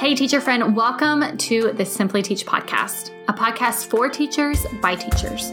Hey, 0.00 0.14
teacher 0.14 0.40
friend, 0.40 0.74
welcome 0.74 1.36
to 1.36 1.74
the 1.74 1.84
Simply 1.84 2.22
Teach 2.22 2.46
podcast, 2.46 3.10
a 3.28 3.34
podcast 3.34 3.84
for 3.84 4.08
teachers 4.08 4.64
by 4.80 4.94
teachers. 4.94 5.50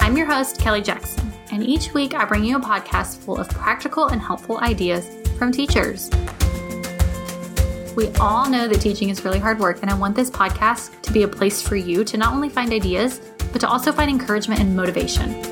I'm 0.00 0.16
your 0.16 0.24
host, 0.24 0.58
Kelly 0.58 0.80
Jackson, 0.80 1.30
and 1.52 1.62
each 1.62 1.92
week 1.92 2.14
I 2.14 2.24
bring 2.24 2.44
you 2.44 2.56
a 2.56 2.60
podcast 2.60 3.18
full 3.18 3.36
of 3.36 3.46
practical 3.50 4.06
and 4.06 4.22
helpful 4.22 4.56
ideas 4.60 5.06
from 5.36 5.52
teachers. 5.52 6.08
We 7.94 8.08
all 8.18 8.48
know 8.48 8.66
that 8.68 8.80
teaching 8.80 9.10
is 9.10 9.22
really 9.22 9.38
hard 9.38 9.58
work, 9.58 9.80
and 9.82 9.90
I 9.90 9.94
want 9.94 10.16
this 10.16 10.30
podcast 10.30 11.02
to 11.02 11.12
be 11.12 11.24
a 11.24 11.28
place 11.28 11.60
for 11.60 11.76
you 11.76 12.04
to 12.04 12.16
not 12.16 12.32
only 12.32 12.48
find 12.48 12.72
ideas, 12.72 13.20
but 13.52 13.60
to 13.60 13.68
also 13.68 13.92
find 13.92 14.10
encouragement 14.10 14.60
and 14.62 14.74
motivation. 14.74 15.45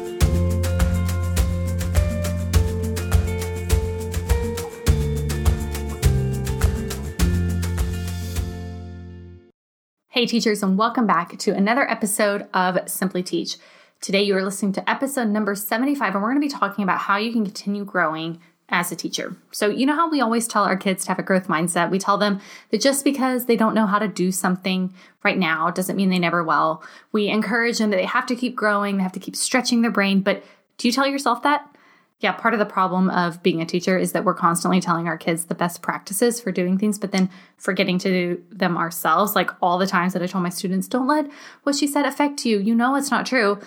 Hey, 10.15 10.27
teachers, 10.27 10.63
and 10.63 10.79
welcome 10.79 11.09
back 11.09 11.37
to 11.39 11.51
another 11.51 11.91
episode 11.91 12.47
of 12.55 12.79
Simply 12.89 13.21
Teach. 13.21 13.57
Today, 14.01 14.23
you 14.23 14.37
are 14.37 14.45
listening 14.45 14.73
to 14.75 14.89
episode 14.89 15.27
number 15.27 15.57
75, 15.57 16.15
and 16.15 16.23
we're 16.23 16.31
going 16.31 16.41
to 16.41 16.55
be 16.55 16.61
talking 16.61 16.85
about 16.85 17.01
how 17.01 17.17
you 17.17 17.33
can 17.33 17.43
continue 17.43 17.85
growing 17.85 18.39
as 18.69 18.93
a 18.93 18.95
teacher. 18.95 19.35
So, 19.51 19.69
you 19.69 19.87
know 19.87 19.97
how 19.97 20.09
we 20.09 20.21
always 20.21 20.47
tell 20.47 20.63
our 20.63 20.77
kids 20.77 21.03
to 21.03 21.09
have 21.09 21.19
a 21.19 21.25
growth 21.25 21.49
mindset? 21.49 21.91
We 21.91 21.99
tell 21.99 22.17
them 22.17 22.41
that 22.71 22.81
just 22.81 23.03
because 23.03 23.47
they 23.47 23.57
don't 23.57 23.75
know 23.75 23.87
how 23.87 23.99
to 23.99 24.07
do 24.07 24.31
something 24.31 24.95
right 25.25 25.37
now 25.37 25.73
doesn't 25.73 25.97
mean 25.97 26.11
they 26.11 26.21
never 26.21 26.45
will. 26.45 26.85
We 27.11 27.27
encourage 27.27 27.79
them 27.79 27.91
that 27.91 27.97
they 27.97 28.05
have 28.05 28.27
to 28.27 28.37
keep 28.37 28.55
growing, 28.55 28.99
they 28.99 29.03
have 29.03 29.11
to 29.11 29.19
keep 29.19 29.35
stretching 29.35 29.83
their 29.83 29.91
brain. 29.91 30.21
But 30.21 30.45
do 30.79 30.87
you 30.87 30.93
tell 30.93 31.09
yourself 31.09 31.43
that? 31.43 31.74
Yeah, 32.21 32.33
part 32.33 32.55
of 32.55 32.61
the 32.61 32.67
problem 32.67 33.11
of 33.11 33.43
being 33.43 33.61
a 33.61 33.67
teacher 33.67 33.99
is 33.99 34.13
that 34.13 34.25
we're 34.25 34.35
constantly 34.35 34.81
telling 34.81 35.09
our 35.09 35.19
kids 35.19 35.47
the 35.47 35.55
best 35.55 35.83
practices 35.83 36.41
for 36.41 36.53
doing 36.53 36.79
things, 36.79 36.99
but 36.99 37.13
then 37.13 37.29
forgetting 37.59 37.99
to 37.99 38.09
do 38.09 38.43
them 38.51 38.79
ourselves. 38.79 39.35
Like 39.35 39.51
all 39.61 39.79
the 39.79 39.87
times 39.87 40.13
that 40.13 40.23
I 40.23 40.27
told 40.27 40.43
my 40.43 40.49
students, 40.49 40.89
don't 40.89 41.09
let 41.09 41.31
what 41.65 41.75
she 41.75 41.87
said 41.87 42.07
affect 42.07 42.47
you. 42.47 42.59
You 42.59 42.75
know 42.75 42.95
it's 42.95 43.11
not 43.11 43.27
true. 43.27 43.59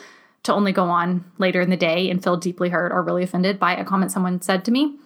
To 0.43 0.53
only 0.53 0.71
go 0.71 0.85
on 0.85 1.29
later 1.37 1.59
in 1.59 1.69
the 1.69 1.77
day 1.77 2.09
and 2.09 2.23
feel 2.23 2.37
deeply 2.37 2.69
hurt 2.69 2.93
or 2.93 3.03
really 3.03 3.23
offended 3.23 3.59
by 3.59 3.75
a 3.75 3.83
comment 3.83 4.11
someone 4.11 4.41
said 4.41 4.63
to 4.65 4.71
me. 4.71 4.97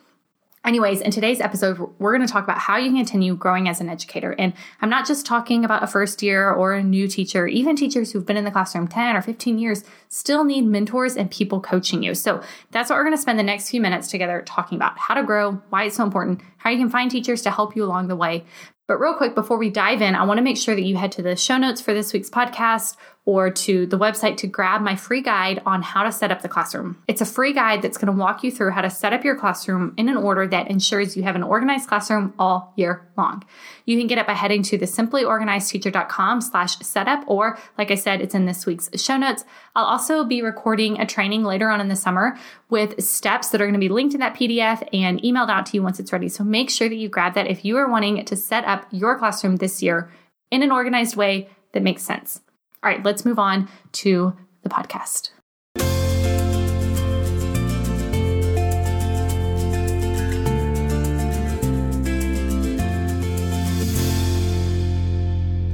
Anyways, 0.63 1.01
in 1.01 1.09
today's 1.09 1.41
episode, 1.41 1.79
we're 1.97 2.15
going 2.15 2.25
to 2.25 2.31
talk 2.31 2.43
about 2.43 2.59
how 2.59 2.77
you 2.77 2.89
can 2.89 2.97
continue 2.97 3.35
growing 3.35 3.67
as 3.67 3.81
an 3.81 3.89
educator. 3.89 4.35
And 4.37 4.53
I'm 4.79 4.91
not 4.91 5.07
just 5.07 5.25
talking 5.25 5.65
about 5.65 5.81
a 5.81 5.87
first 5.87 6.21
year 6.21 6.51
or 6.51 6.73
a 6.73 6.83
new 6.83 7.07
teacher, 7.07 7.47
even 7.47 7.75
teachers 7.75 8.11
who've 8.11 8.25
been 8.25 8.37
in 8.37 8.45
the 8.45 8.51
classroom 8.51 8.87
10 8.87 9.15
or 9.15 9.23
15 9.23 9.57
years 9.57 9.83
still 10.09 10.43
need 10.43 10.67
mentors 10.67 11.17
and 11.17 11.31
people 11.31 11.61
coaching 11.61 12.03
you. 12.03 12.13
So 12.13 12.43
that's 12.69 12.91
what 12.91 12.97
we're 12.97 13.05
going 13.05 13.15
to 13.15 13.21
spend 13.21 13.39
the 13.39 13.43
next 13.43 13.71
few 13.71 13.81
minutes 13.81 14.07
together 14.07 14.43
talking 14.45 14.75
about 14.75 14.99
how 14.99 15.15
to 15.15 15.23
grow, 15.23 15.53
why 15.69 15.85
it's 15.85 15.95
so 15.95 16.03
important, 16.03 16.41
how 16.57 16.69
you 16.69 16.77
can 16.77 16.91
find 16.91 17.09
teachers 17.09 17.41
to 17.41 17.49
help 17.49 17.75
you 17.75 17.83
along 17.83 18.07
the 18.07 18.15
way. 18.15 18.45
But 18.87 18.99
real 18.99 19.15
quick, 19.15 19.33
before 19.33 19.57
we 19.57 19.71
dive 19.71 20.01
in, 20.03 20.13
I 20.13 20.25
want 20.25 20.37
to 20.37 20.43
make 20.43 20.57
sure 20.57 20.75
that 20.75 20.83
you 20.83 20.95
head 20.95 21.13
to 21.13 21.23
the 21.23 21.35
show 21.35 21.57
notes 21.57 21.81
for 21.81 21.93
this 21.93 22.13
week's 22.13 22.29
podcast 22.29 22.97
or 23.25 23.51
to 23.51 23.85
the 23.85 23.99
website 23.99 24.35
to 24.37 24.47
grab 24.47 24.81
my 24.81 24.95
free 24.95 25.21
guide 25.21 25.61
on 25.63 25.83
how 25.83 26.01
to 26.01 26.11
set 26.11 26.31
up 26.31 26.41
the 26.41 26.49
classroom. 26.49 26.97
It's 27.07 27.21
a 27.21 27.25
free 27.25 27.53
guide 27.53 27.83
that's 27.83 27.97
going 27.97 28.11
to 28.11 28.19
walk 28.19 28.43
you 28.43 28.49
through 28.49 28.71
how 28.71 28.81
to 28.81 28.89
set 28.89 29.13
up 29.13 29.23
your 29.23 29.35
classroom 29.35 29.93
in 29.95 30.09
an 30.09 30.17
order 30.17 30.47
that 30.47 30.71
ensures 30.71 31.15
you 31.15 31.21
have 31.21 31.35
an 31.35 31.43
organized 31.43 31.87
classroom 31.87 32.33
all 32.39 32.73
year 32.77 33.07
long. 33.17 33.43
You 33.85 33.97
can 33.97 34.07
get 34.07 34.17
it 34.17 34.25
by 34.25 34.33
heading 34.33 34.63
to 34.63 34.77
the 34.77 34.87
simplyorganizedteacher.com 34.87 36.41
slash 36.41 36.77
setup, 36.79 37.23
or 37.27 37.59
like 37.77 37.91
I 37.91 37.95
said, 37.95 38.21
it's 38.21 38.33
in 38.33 38.45
this 38.45 38.65
week's 38.65 38.89
show 38.99 39.17
notes. 39.17 39.45
I'll 39.75 39.85
also 39.85 40.23
be 40.23 40.41
recording 40.41 40.99
a 40.99 41.05
training 41.05 41.43
later 41.43 41.69
on 41.69 41.79
in 41.79 41.89
the 41.89 41.95
summer 41.95 42.37
with 42.69 43.03
steps 43.03 43.49
that 43.49 43.61
are 43.61 43.65
going 43.65 43.73
to 43.73 43.79
be 43.79 43.89
linked 43.89 44.15
in 44.15 44.19
that 44.21 44.35
PDF 44.35 44.87
and 44.93 45.21
emailed 45.21 45.49
out 45.49 45.67
to 45.67 45.77
you 45.77 45.83
once 45.83 45.99
it's 45.99 46.11
ready. 46.11 46.27
So 46.27 46.43
make 46.43 46.71
sure 46.71 46.89
that 46.89 46.95
you 46.95 47.07
grab 47.07 47.35
that 47.35 47.47
if 47.47 47.63
you 47.63 47.77
are 47.77 47.87
wanting 47.87 48.25
to 48.25 48.35
set 48.35 48.65
up 48.65 48.87
your 48.89 49.19
classroom 49.19 49.57
this 49.57 49.83
year 49.83 50.11
in 50.49 50.63
an 50.63 50.71
organized 50.71 51.15
way 51.15 51.49
that 51.73 51.83
makes 51.83 52.01
sense. 52.01 52.41
All 52.83 52.89
right, 52.89 53.03
let's 53.03 53.25
move 53.25 53.37
on 53.37 53.69
to 53.91 54.35
the 54.63 54.69
podcast. 54.69 55.29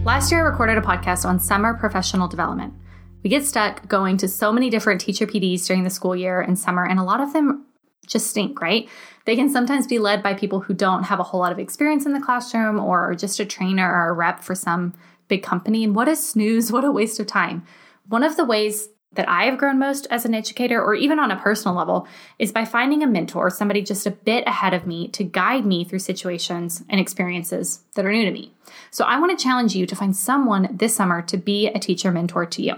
Last 0.04 0.32
year, 0.32 0.42
I 0.42 0.50
recorded 0.50 0.78
a 0.78 0.82
podcast 0.82 1.26
on 1.26 1.40
summer 1.40 1.76
professional 1.76 2.28
development. 2.28 2.74
We 3.24 3.30
get 3.30 3.46
stuck 3.46 3.88
going 3.88 4.18
to 4.18 4.28
so 4.28 4.52
many 4.52 4.70
different 4.70 5.00
teacher 5.00 5.26
PDs 5.26 5.66
during 5.66 5.84
the 5.84 5.90
school 5.90 6.16
year 6.16 6.42
and 6.42 6.60
summer, 6.60 6.86
and 6.86 7.00
a 7.00 7.04
lot 7.04 7.22
of 7.22 7.32
them 7.32 7.68
just 8.06 8.28
stink, 8.28 8.60
right? 8.62 8.90
They 9.24 9.36
can 9.38 9.50
sometimes 9.50 9.88
be 9.88 10.00
led 10.00 10.22
by 10.24 10.34
people 10.34 10.60
who 10.60 10.74
don't 10.74 11.04
have 11.04 11.20
a 11.20 11.24
whole 11.24 11.40
lot 11.40 11.52
of 11.54 11.60
experience 11.60 12.06
in 12.06 12.12
the 12.12 12.22
classroom 12.22 12.80
or 12.80 13.16
just 13.16 13.40
a 13.40 13.46
trainer 13.46 13.90
or 13.90 14.10
a 14.10 14.14
rep 14.14 14.42
for 14.42 14.56
some 14.56 14.94
big 15.28 15.44
company. 15.44 15.84
And 15.84 15.96
what 15.96 16.08
a 16.08 16.16
snooze, 16.16 16.72
what 16.72 16.86
a 16.86 16.92
waste 16.92 17.20
of 17.20 17.28
time. 17.28 17.66
One 18.08 18.24
of 18.24 18.38
the 18.38 18.46
ways 18.46 18.90
that 19.14 19.28
I 19.28 19.46
have 19.46 19.58
grown 19.58 19.80
most 19.80 20.06
as 20.12 20.26
an 20.26 20.36
educator, 20.36 20.82
or 20.82 20.94
even 20.94 21.18
on 21.18 21.32
a 21.32 21.40
personal 21.40 21.76
level, 21.76 22.08
is 22.40 22.52
by 22.52 22.66
finding 22.66 23.02
a 23.02 23.08
mentor, 23.08 23.50
somebody 23.50 23.82
just 23.82 24.06
a 24.06 24.12
bit 24.12 24.46
ahead 24.46 24.74
of 24.74 24.86
me 24.86 25.08
to 25.10 25.24
guide 25.24 25.66
me 25.66 25.84
through 25.84 26.00
situations 26.00 26.84
and 26.90 27.00
experiences 27.00 27.84
that 27.96 28.06
are 28.06 28.12
new 28.12 28.26
to 28.26 28.32
me. 28.32 28.54
So 28.92 29.06
I 29.06 29.20
want 29.20 29.38
to 29.38 29.44
challenge 29.44 29.76
you 29.76 29.86
to 29.88 29.96
find 29.96 30.16
someone 30.16 30.70
this 30.72 30.96
summer 30.96 31.22
to 31.24 31.38
be 31.38 31.68
a 31.68 31.80
teacher 31.80 32.12
mentor 32.12 32.46
to 32.46 32.62
you. 32.62 32.76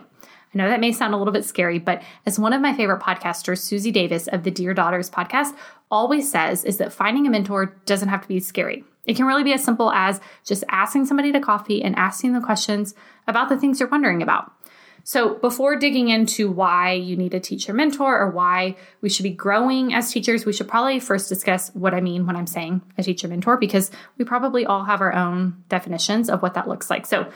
I 0.54 0.58
know 0.58 0.70
that 0.70 0.80
may 0.80 0.92
sound 0.92 1.14
a 1.14 1.18
little 1.18 1.34
bit 1.34 1.46
scary, 1.46 1.78
but 1.78 2.02
as 2.26 2.40
one 2.40 2.54
of 2.54 2.62
my 2.62 2.74
favorite 2.74 3.02
podcasters, 3.02 3.60
Susie 3.60 3.92
Davis 3.92 4.28
of 4.28 4.44
the 4.44 4.52
Dear 4.52 4.74
Daughters 4.74 5.10
podcast, 5.10 5.56
always 5.92 6.30
says, 6.30 6.66
is 6.66 6.78
that 6.78 6.92
finding 6.92 7.28
a 7.28 7.30
mentor 7.30 7.78
doesn't 7.86 8.10
have 8.10 8.24
to 8.24 8.28
be 8.28 8.40
scary. 8.40 8.84
It 9.06 9.16
can 9.16 9.26
really 9.26 9.44
be 9.44 9.54
as 9.54 9.64
simple 9.64 9.92
as 9.92 10.20
just 10.44 10.64
asking 10.70 11.06
somebody 11.06 11.32
to 11.32 11.40
coffee 11.40 11.84
and 11.84 11.96
asking 11.96 12.34
the 12.34 12.42
questions 12.42 12.96
about 13.28 13.50
the 13.50 13.58
things 13.58 13.80
you're 13.80 13.90
wondering 13.90 14.22
about. 14.22 14.52
So, 15.04 15.36
before 15.36 15.76
digging 15.76 16.10
into 16.10 16.52
why 16.52 16.92
you 16.92 17.16
need 17.16 17.34
a 17.34 17.40
teacher 17.40 17.74
mentor 17.74 18.20
or 18.20 18.30
why 18.30 18.76
we 19.02 19.10
should 19.10 19.24
be 19.24 19.32
growing 19.32 19.94
as 19.94 20.12
teachers, 20.12 20.46
we 20.46 20.54
should 20.54 20.68
probably 20.68 21.00
first 21.00 21.30
discuss 21.30 21.70
what 21.74 21.94
I 21.94 22.02
mean 22.02 22.28
when 22.28 22.36
I'm 22.36 22.46
saying 22.46 22.82
a 22.98 23.04
teacher 23.04 23.28
mentor 23.28 23.58
because 23.58 23.90
we 24.18 24.26
probably 24.26 24.66
all 24.66 24.84
have 24.84 25.02
our 25.02 25.14
own 25.14 25.64
definitions 25.70 26.30
of 26.30 26.42
what 26.42 26.54
that 26.56 26.68
looks 26.68 26.90
like. 26.90 27.06
So, 27.06 27.32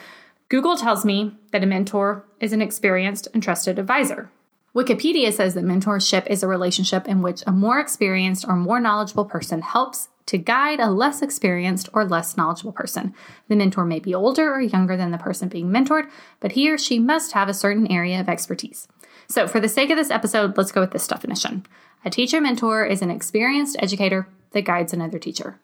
Google 0.50 0.78
tells 0.78 1.06
me 1.06 1.36
that 1.52 1.64
a 1.64 1.68
mentor 1.68 2.26
is 2.40 2.54
an 2.54 2.62
experienced 2.62 3.28
and 3.34 3.42
trusted 3.42 3.80
advisor. 3.80 4.30
Wikipedia 4.76 5.32
says 5.32 5.54
that 5.54 5.64
mentorship 5.64 6.26
is 6.28 6.42
a 6.42 6.48
relationship 6.48 7.08
in 7.08 7.22
which 7.22 7.44
a 7.46 7.52
more 7.52 7.80
experienced 7.80 8.46
or 8.48 8.56
more 8.56 8.80
knowledgeable 8.80 9.26
person 9.26 9.62
helps 9.62 10.10
to 10.26 10.38
guide 10.38 10.80
a 10.80 10.90
less 10.90 11.22
experienced 11.22 11.90
or 11.94 12.06
less 12.06 12.38
knowledgeable 12.38 12.72
person. 12.72 13.14
The 13.50 13.56
mentor 13.56 13.86
may 13.86 14.00
be 14.00 14.16
older 14.16 14.52
or 14.52 14.62
younger 14.62 14.98
than 14.98 15.12
the 15.12 15.18
person 15.18 15.48
being 15.50 15.70
mentored, 15.70 16.10
but 16.40 16.54
he 16.54 16.72
or 16.72 16.78
she 16.78 16.98
must 16.98 17.34
have 17.34 17.50
a 17.50 17.54
certain 17.54 17.92
area 17.92 18.20
of 18.20 18.30
expertise. 18.30 18.88
So, 19.28 19.48
for 19.48 19.60
the 19.60 19.70
sake 19.70 19.90
of 19.90 19.98
this 19.98 20.12
episode, 20.12 20.58
let's 20.58 20.72
go 20.72 20.82
with 20.82 20.92
this 20.92 21.08
definition. 21.08 21.66
A 22.04 22.10
teacher 22.10 22.42
mentor 22.42 22.86
is 22.86 23.02
an 23.02 23.12
experienced 23.12 23.76
educator 23.80 24.28
that 24.52 24.66
guides 24.66 24.94
another 24.94 25.20
teacher. 25.20 25.60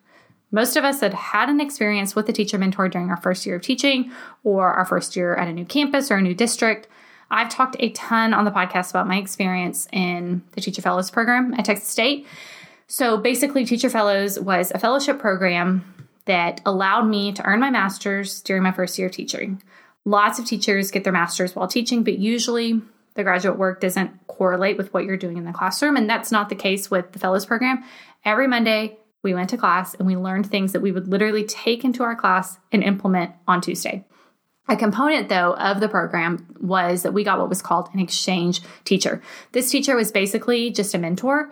Most 0.52 0.76
of 0.76 0.84
us 0.84 1.02
had 1.02 1.14
had 1.14 1.50
an 1.50 1.62
experience 1.62 2.16
with 2.16 2.28
a 2.30 2.34
teacher 2.34 2.58
mentor 2.58 2.90
during 2.90 3.10
our 3.10 3.18
first 3.18 3.46
year 3.46 3.58
of 3.58 3.62
teaching 3.62 4.12
or 4.44 4.72
our 4.72 4.86
first 4.86 5.16
year 5.16 5.36
at 5.36 5.48
a 5.48 5.54
new 5.54 5.66
campus 5.66 6.10
or 6.10 6.16
a 6.16 6.22
new 6.22 6.34
district. 6.34 6.88
I've 7.32 7.50
talked 7.50 7.76
a 7.80 7.90
ton 7.92 8.34
on 8.34 8.46
the 8.46 8.52
podcast 8.52 8.90
about 8.90 9.08
my 9.08 9.18
experience 9.18 9.88
in 9.94 10.42
the 10.54 10.62
Teacher 10.62 10.82
Fellows 10.82 11.12
program 11.12 11.54
at 11.54 11.66
Texas 11.66 11.88
State. 11.88 12.26
So 12.88 13.18
basically, 13.18 13.66
Teacher 13.66 13.90
Fellows 13.90 14.40
was 14.40 14.72
a 14.72 14.80
fellowship 14.80 15.20
program 15.20 16.08
that 16.26 16.62
allowed 16.66 17.04
me 17.04 17.32
to 17.34 17.44
earn 17.44 17.60
my 17.60 17.70
master's 17.70 18.42
during 18.42 18.64
my 18.64 18.72
first 18.72 18.98
year 18.98 19.10
of 19.10 19.14
teaching. 19.14 19.62
Lots 20.06 20.40
of 20.40 20.46
teachers 20.46 20.90
get 20.90 21.04
their 21.04 21.14
master's 21.14 21.56
while 21.56 21.68
teaching, 21.68 22.04
but 22.04 22.18
usually 22.18 22.82
the 23.14 23.24
graduate 23.24 23.60
work 23.60 23.80
doesn't 23.80 24.28
correlate 24.28 24.78
with 24.78 24.92
what 24.94 25.04
you're 25.04 25.18
doing 25.18 25.38
in 25.38 25.46
the 25.46 25.54
classroom. 25.54 25.98
And 25.98 26.10
that's 26.10 26.32
not 26.32 26.50
the 26.50 26.56
case 26.56 26.90
with 26.90 27.12
the 27.12 27.20
Fellows 27.20 27.46
program. 27.46 27.84
Every 28.26 28.48
Monday, 28.48 28.98
we 29.24 29.34
went 29.34 29.50
to 29.50 29.58
class 29.58 29.94
and 29.96 30.08
we 30.08 30.16
learned 30.16 30.50
things 30.50 30.72
that 30.74 30.82
we 30.82 30.92
would 30.92 31.08
literally 31.08 31.44
take 31.44 31.84
into 31.84 32.04
our 32.04 32.16
class 32.16 32.58
and 32.72 32.84
implement 32.84 33.32
on 33.48 33.62
Tuesday. 33.62 34.06
A 34.70 34.76
component, 34.76 35.30
though, 35.30 35.56
of 35.56 35.80
the 35.80 35.90
program 35.90 36.46
was 36.62 37.02
that 37.02 37.14
we 37.14 37.24
got 37.24 37.40
what 37.40 37.50
was 37.50 37.62
called 37.62 37.90
an 37.94 38.00
exchange 38.00 38.62
teacher. 38.86 39.22
This 39.52 39.72
teacher 39.72 39.96
was 39.96 40.12
basically 40.12 40.70
just 40.70 40.94
a 40.94 41.00
mentor. 41.00 41.52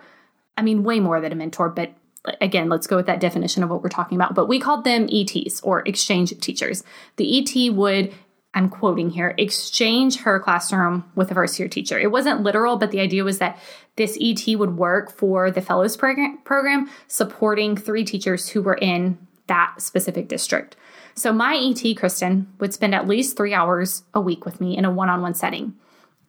I 0.56 0.62
mean, 0.62 0.84
way 0.84 1.00
more 1.00 1.20
than 1.20 1.32
a 1.32 1.36
mentor, 1.36 1.68
but 1.68 1.92
again, 2.40 2.68
let's 2.68 2.86
go 2.86 2.96
with 2.96 3.06
that 3.06 3.20
definition 3.20 3.62
of 3.62 3.70
what 3.70 3.82
we're 3.82 3.88
talking 3.88 4.16
about. 4.16 4.34
But 4.34 4.46
we 4.46 4.60
called 4.60 4.84
them 4.84 5.08
ETs 5.12 5.60
or 5.62 5.86
exchange 5.86 6.38
teachers. 6.40 6.84
The 7.16 7.38
ET 7.38 7.74
would, 7.74 8.14
I'm 8.58 8.68
quoting 8.68 9.10
here, 9.10 9.36
exchange 9.38 10.16
her 10.22 10.40
classroom 10.40 11.08
with 11.14 11.30
a 11.30 11.34
first 11.34 11.60
year 11.60 11.68
teacher. 11.68 11.96
It 11.96 12.10
wasn't 12.10 12.42
literal, 12.42 12.76
but 12.76 12.90
the 12.90 12.98
idea 12.98 13.22
was 13.22 13.38
that 13.38 13.56
this 13.94 14.18
ET 14.20 14.44
would 14.58 14.76
work 14.76 15.12
for 15.12 15.48
the 15.48 15.60
fellows 15.60 15.96
program, 15.96 16.38
program 16.38 16.90
supporting 17.06 17.76
three 17.76 18.04
teachers 18.04 18.48
who 18.48 18.60
were 18.60 18.74
in 18.74 19.16
that 19.46 19.76
specific 19.78 20.26
district. 20.26 20.74
So 21.14 21.32
my 21.32 21.54
ET, 21.56 21.94
Kristen, 21.96 22.52
would 22.58 22.74
spend 22.74 22.96
at 22.96 23.06
least 23.06 23.36
three 23.36 23.54
hours 23.54 24.02
a 24.12 24.20
week 24.20 24.44
with 24.44 24.60
me 24.60 24.76
in 24.76 24.84
a 24.84 24.90
one 24.90 25.08
on 25.08 25.22
one 25.22 25.34
setting. 25.34 25.74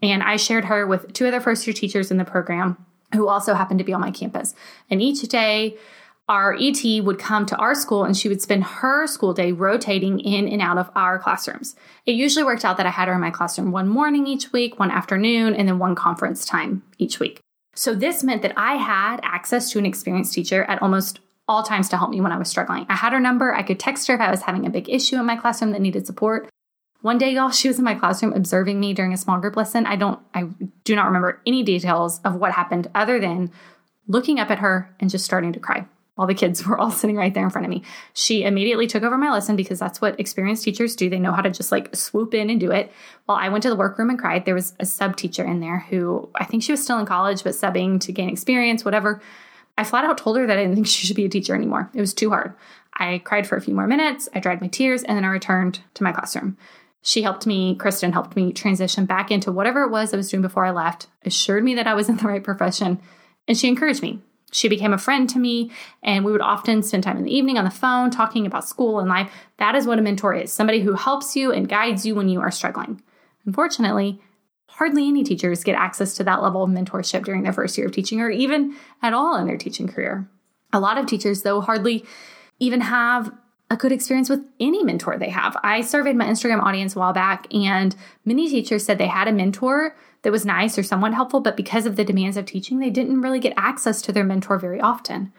And 0.04 0.22
I 0.22 0.36
shared 0.36 0.66
her 0.66 0.86
with 0.86 1.12
two 1.14 1.26
other 1.26 1.42
first 1.42 1.66
year 1.66 1.74
teachers 1.74 2.12
in 2.12 2.18
the 2.18 2.26
program 2.26 2.78
who 3.16 3.28
also 3.28 3.56
happened 3.56 3.80
to 3.80 3.84
be 3.84 3.94
on 3.94 4.02
my 4.02 4.12
campus. 4.12 4.54
And 4.88 5.02
each 5.02 5.22
day, 5.24 5.78
our 6.30 6.56
ET 6.60 7.04
would 7.04 7.18
come 7.18 7.48
to 7.48 7.58
our 7.58 7.74
school 7.74 8.04
and 8.04 8.16
she 8.16 8.30
would 8.30 8.42
spend 8.42 8.64
her 8.64 9.08
school 9.08 9.34
day 9.34 9.52
rotating 9.52 10.20
in 10.20 10.48
and 10.48 10.62
out 10.62 10.78
of 10.78 10.92
our 10.96 11.18
classrooms. 11.18 11.76
It 12.06 12.12
usually 12.12 12.46
worked 12.46 12.64
out 12.64 12.78
that 12.78 12.86
I 12.86 12.92
had 12.92 13.08
her 13.08 13.16
in 13.16 13.20
my 13.20 13.32
classroom 13.32 13.72
one 13.72 13.88
morning 13.88 14.28
each 14.28 14.54
week, 14.54 14.78
one 14.78 14.92
afternoon, 14.92 15.56
and 15.56 15.68
then 15.68 15.80
one 15.80 15.96
conference 15.96 16.46
time 16.46 16.84
each 17.00 17.20
week. 17.20 17.42
So 17.74 17.96
this 17.96 18.24
meant 18.24 18.44
that 18.44 18.54
I 18.56 18.76
had 18.76 19.20
access 19.24 19.72
to 19.72 19.80
an 19.80 19.88
experienced 19.88 20.34
teacher 20.34 20.64
at 20.66 20.82
almost 20.84 21.20
all 21.48 21.64
times 21.64 21.90
to 21.90 21.98
help 21.98 22.12
me 22.12 22.22
when 22.22 22.32
I 22.32 22.38
was 22.38 22.48
struggling. 22.48 22.86
I 22.90 22.96
had 22.96 23.14
her 23.14 23.20
number. 23.20 23.56
I 23.56 23.64
could 23.64 23.80
text 23.80 24.08
her 24.08 24.14
if 24.14 24.22
I 24.22 24.30
was 24.30 24.44
having 24.44 24.68
a 24.68 24.70
big 24.70 24.88
issue 24.88 25.16
in 25.16 25.26
my 25.26 25.36
classroom 25.36 25.72
that 25.72 25.82
needed 25.82 26.06
support. 26.06 26.48
One 27.02 27.18
day, 27.18 27.34
y'all, 27.34 27.50
she 27.50 27.70
was 27.70 27.80
in 27.80 27.86
my 27.86 27.96
classroom 27.96 28.34
observing 28.34 28.80
me 28.80 28.94
during 28.94 29.14
a 29.14 29.18
small 29.18 29.40
group 29.40 29.56
lesson. 29.56 29.88
I 29.88 29.96
don't, 29.96 30.20
I 30.36 30.50
do 30.84 30.96
not 30.96 31.08
remember 31.08 31.42
any 31.48 31.64
details 31.64 32.20
of 32.24 32.36
what 32.36 32.52
happened 32.52 32.88
other 32.94 33.20
than 33.20 33.52
looking 34.08 34.40
up 34.40 34.52
at 34.52 34.60
her 34.60 34.94
and 35.00 35.10
just 35.10 35.26
starting 35.26 35.54
to 35.54 35.60
cry 35.60 35.88
while 36.20 36.28
the 36.28 36.34
kids 36.34 36.66
were 36.68 36.78
all 36.78 36.92
sitting 36.92 37.16
right 37.16 37.34
there 37.34 37.46
in 37.46 37.50
front 37.50 37.66
of 37.66 37.70
me. 37.70 37.82
She 38.14 38.44
immediately 38.44 38.88
took 38.88 39.04
over 39.04 39.18
my 39.18 39.32
lesson 39.32 39.56
because 39.56 39.80
that's 39.80 40.02
what 40.02 40.20
experienced 40.20 40.66
teachers 40.66 40.94
do. 40.94 41.10
They 41.10 41.18
know 41.18 41.32
how 41.32 41.42
to 41.42 41.50
just 41.50 41.72
like 41.72 41.96
swoop 41.96 42.34
in 42.34 42.50
and 42.50 42.60
do 42.60 42.72
it. 42.72 42.92
While 43.24 43.38
I 43.38 43.48
went 43.48 43.64
to 43.64 43.70
the 43.70 43.78
workroom 43.78 44.10
and 44.10 44.20
cried, 44.20 44.44
there 44.44 44.54
was 44.54 44.74
a 44.82 44.86
sub 44.86 45.16
teacher 45.16 45.46
in 45.46 45.62
there 45.62 45.80
who 45.80 46.30
I 46.36 46.44
think 46.44 46.62
she 46.62 46.74
was 46.74 46.84
still 46.84 47.00
in 47.00 47.06
college, 47.06 47.42
but 47.46 47.54
subbing 47.54 48.02
to 48.02 48.12
gain 48.12 48.28
experience, 48.28 48.84
whatever. 48.84 49.22
I 49.78 49.86
flat 49.86 50.04
out 50.04 50.18
told 50.18 50.36
her 50.36 50.46
that 50.46 50.58
I 50.58 50.62
didn't 50.62 50.76
think 50.76 50.88
she 50.88 51.08
should 51.08 51.16
be 51.16 51.24
a 51.24 51.30
teacher 51.30 51.56
anymore. 51.56 51.90
It 51.94 52.02
was 52.02 52.14
too 52.14 52.32
hard. 52.32 52.54
I 52.94 53.20
cried 53.20 53.48
for 53.48 53.56
a 53.56 53.62
few 53.62 53.74
more 53.74 53.88
minutes, 53.88 54.28
I 54.36 54.42
dried 54.42 54.60
my 54.60 54.68
tears, 54.68 55.04
and 55.04 55.16
then 55.16 55.24
I 55.24 55.30
returned 55.30 55.80
to 55.94 56.04
my 56.04 56.12
classroom. 56.12 56.58
She 57.02 57.22
helped 57.22 57.48
me, 57.48 57.76
Kristen 57.76 58.12
helped 58.12 58.36
me 58.36 58.52
transition 58.52 59.06
back 59.06 59.32
into 59.32 59.54
whatever 59.54 59.84
it 59.84 59.90
was 59.90 60.14
I 60.14 60.18
was 60.18 60.30
doing 60.30 60.42
before 60.42 60.66
I 60.66 60.72
left, 60.72 61.08
assured 61.24 61.64
me 61.64 61.76
that 61.76 61.88
I 61.88 61.94
was 61.94 62.10
in 62.10 62.18
the 62.18 62.28
right 62.28 62.44
profession, 62.44 63.00
and 63.48 63.58
she 63.58 63.70
encouraged 63.70 64.02
me. 64.02 64.22
She 64.52 64.68
became 64.68 64.94
a 64.94 64.98
friend 64.98 65.30
to 65.30 65.40
me, 65.40 65.72
and 66.04 66.26
we 66.26 66.32
would 66.32 66.42
often 66.42 66.82
spend 66.84 67.04
time 67.04 67.18
in 67.18 67.24
the 67.24 67.36
evening 67.36 67.58
on 67.58 67.66
the 67.66 67.70
phone 67.72 68.10
talking 68.10 68.46
about 68.46 68.68
school 68.68 69.00
and 69.00 69.10
life. 69.10 69.32
That 69.58 69.76
is 69.76 69.86
what 69.86 70.00
a 70.00 70.02
mentor 70.02 70.34
is 70.34 70.52
somebody 70.52 70.82
who 70.82 70.94
helps 70.94 71.36
you 71.36 71.52
and 71.52 71.70
guides 71.70 72.06
you 72.06 72.16
when 72.16 72.30
you 72.30 72.40
are 72.40 72.52
struggling. 72.52 73.02
Unfortunately, 73.46 74.22
hardly 74.68 75.08
any 75.08 75.24
teachers 75.24 75.64
get 75.64 75.76
access 75.76 76.16
to 76.16 76.24
that 76.24 76.42
level 76.42 76.64
of 76.64 76.70
mentorship 76.70 77.26
during 77.26 77.44
their 77.44 77.54
first 77.54 77.78
year 77.78 77.88
of 77.88 77.94
teaching 77.94 78.22
or 78.22 78.30
even 78.30 78.76
at 79.02 79.14
all 79.14 79.36
in 79.36 79.46
their 79.46 79.58
teaching 79.58 79.88
career. 79.88 80.30
A 80.72 80.80
lot 80.80 80.98
of 80.98 81.06
teachers, 81.06 81.42
though, 81.42 81.62
hardly 81.62 82.06
even 82.60 82.82
have 82.82 83.32
a 83.70 83.78
good 83.78 83.92
experience 83.92 84.30
with 84.30 84.44
any 84.60 84.84
mentor 84.84 85.18
they 85.18 85.30
have. 85.30 85.56
I 85.64 85.82
surveyed 85.82 86.16
my 86.16 86.26
Instagram 86.26 86.62
audience 86.64 86.96
a 86.96 87.00
while 87.00 87.14
back, 87.14 87.48
and 87.54 87.96
many 88.26 88.50
teachers 88.50 88.86
said 88.86 88.98
they 88.98 89.08
had 89.08 89.28
a 89.28 89.32
mentor 89.32 89.96
that 90.24 90.32
was 90.32 90.46
nice 90.46 90.78
or 90.78 90.84
somewhat 90.84 91.14
helpful, 91.14 91.40
but 91.40 91.56
because 91.56 91.86
of 91.86 91.96
the 91.96 92.04
demands 92.04 92.36
of 92.36 92.46
teaching, 92.46 92.80
they 92.80 92.90
didn't 92.90 93.22
really 93.22 93.40
get 93.40 93.54
access 93.56 94.02
to 94.02 94.12
their 94.12 94.24
mentor 94.24 94.58
very 94.58 94.82
often. 94.82 95.32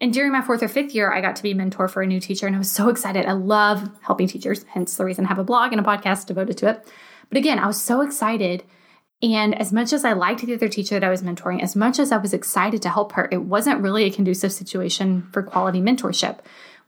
And 0.00 0.12
during 0.12 0.32
my 0.32 0.40
fourth 0.40 0.62
or 0.62 0.68
fifth 0.68 0.94
year, 0.94 1.12
I 1.12 1.20
got 1.20 1.36
to 1.36 1.42
be 1.42 1.52
mentor 1.52 1.86
for 1.86 2.02
a 2.02 2.06
new 2.06 2.20
teacher, 2.20 2.46
and 2.46 2.56
I 2.56 2.58
was 2.58 2.72
so 2.72 2.88
excited. 2.88 3.26
I 3.26 3.32
love 3.32 3.90
helping 4.00 4.26
teachers, 4.26 4.64
hence 4.64 4.96
the 4.96 5.04
reason 5.04 5.26
I 5.26 5.28
have 5.28 5.38
a 5.38 5.44
blog 5.44 5.72
and 5.72 5.80
a 5.80 5.84
podcast 5.84 6.26
devoted 6.26 6.56
to 6.58 6.70
it. 6.70 6.88
But 7.28 7.38
again, 7.38 7.58
I 7.58 7.66
was 7.66 7.80
so 7.80 8.00
excited. 8.00 8.64
And 9.22 9.54
as 9.60 9.70
much 9.70 9.92
as 9.92 10.02
I 10.02 10.14
liked 10.14 10.40
the 10.40 10.54
other 10.54 10.68
teacher 10.68 10.98
that 10.98 11.06
I 11.06 11.10
was 11.10 11.22
mentoring, 11.22 11.62
as 11.62 11.76
much 11.76 11.98
as 11.98 12.10
I 12.10 12.16
was 12.16 12.32
excited 12.32 12.80
to 12.82 12.88
help 12.88 13.12
her, 13.12 13.28
it 13.30 13.42
wasn't 13.42 13.82
really 13.82 14.04
a 14.04 14.10
conducive 14.10 14.50
situation 14.50 15.28
for 15.30 15.42
quality 15.42 15.82
mentorship. 15.82 16.38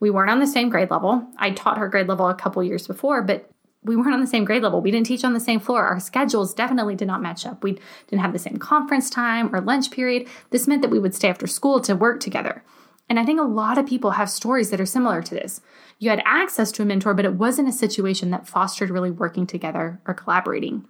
We 0.03 0.11
weren't 0.11 0.31
on 0.31 0.41
the 0.41 0.49
same 0.49 0.69
grade 0.69 0.91
level. 0.91 1.25
I 1.37 1.53
taught 1.53 1.79
her 1.79 1.89
grade 1.89 2.09
level 2.09 2.29
a 2.29 2.35
couple 2.35 2.61
years 2.65 2.89
before, 2.89 3.23
but 3.23 3.49
we 3.85 3.95
weren't 3.95 4.13
on 4.13 4.21
the 4.21 4.27
same 4.27 4.45
grade 4.45 4.65
level. 4.65 4.81
We 4.81 4.91
didn't 4.91 5.07
teach 5.07 5.23
on 5.23 5.33
the 5.33 5.39
same 5.39 5.61
floor. 5.61 5.85
Our 5.85 6.01
schedules 6.01 6.53
definitely 6.55 6.97
did 6.97 7.07
not 7.07 7.23
match 7.23 7.47
up. 7.47 7.63
We 7.63 7.79
didn't 8.09 8.23
have 8.23 8.33
the 8.33 8.41
same 8.41 8.57
conference 8.57 9.09
time 9.09 9.55
or 9.55 9.61
lunch 9.61 9.93
period. 9.93 10.27
This 10.51 10.67
meant 10.67 10.83
that 10.83 10.91
we 10.91 10.99
would 10.99 11.15
stay 11.15 11.29
after 11.29 11.47
school 11.47 11.81
to 11.83 11.95
work 11.95 12.19
together. 12.19 12.65
And 13.09 13.21
I 13.21 13.25
think 13.25 13.39
a 13.39 13.45
lot 13.45 13.79
of 13.79 13.87
people 13.87 14.11
have 14.11 14.29
stories 14.29 14.71
that 14.71 14.81
are 14.81 14.87
similar 14.87 15.23
to 15.23 15.35
this. 15.37 15.61
You 16.01 16.11
had 16.11 16.23
access 16.25 16.73
to 16.73 16.83
a 16.83 16.85
mentor, 16.85 17.15
but 17.15 17.25
it 17.25 17.35
wasn't 17.35 17.69
a 17.69 17.73
situation 17.73 18.33
that 18.33 18.49
fostered 18.49 18.91
really 18.91 19.13
working 19.13 19.47
together 19.47 20.01
or 20.05 20.15
collaborating. 20.15 20.85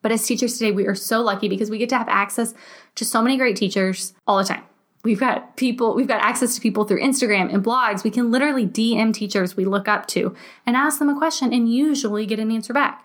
But 0.00 0.10
as 0.10 0.26
teachers 0.26 0.56
today, 0.56 0.72
we 0.72 0.86
are 0.86 0.94
so 0.94 1.20
lucky 1.20 1.50
because 1.50 1.68
we 1.68 1.76
get 1.76 1.90
to 1.90 1.98
have 1.98 2.08
access 2.08 2.54
to 2.94 3.04
so 3.04 3.20
many 3.20 3.36
great 3.36 3.56
teachers 3.56 4.14
all 4.26 4.38
the 4.38 4.44
time. 4.44 4.62
We've 5.04 5.20
got 5.20 5.56
people, 5.56 5.94
we've 5.94 6.08
got 6.08 6.22
access 6.22 6.54
to 6.54 6.60
people 6.60 6.84
through 6.84 7.00
Instagram 7.00 7.52
and 7.52 7.62
blogs. 7.62 8.02
We 8.02 8.10
can 8.10 8.30
literally 8.30 8.66
DM 8.66 9.12
teachers 9.12 9.54
we 9.54 9.66
look 9.66 9.86
up 9.86 10.06
to 10.08 10.34
and 10.66 10.76
ask 10.76 10.98
them 10.98 11.10
a 11.10 11.16
question 11.16 11.52
and 11.52 11.72
usually 11.72 12.24
get 12.24 12.38
an 12.38 12.50
answer 12.50 12.72
back. 12.72 13.04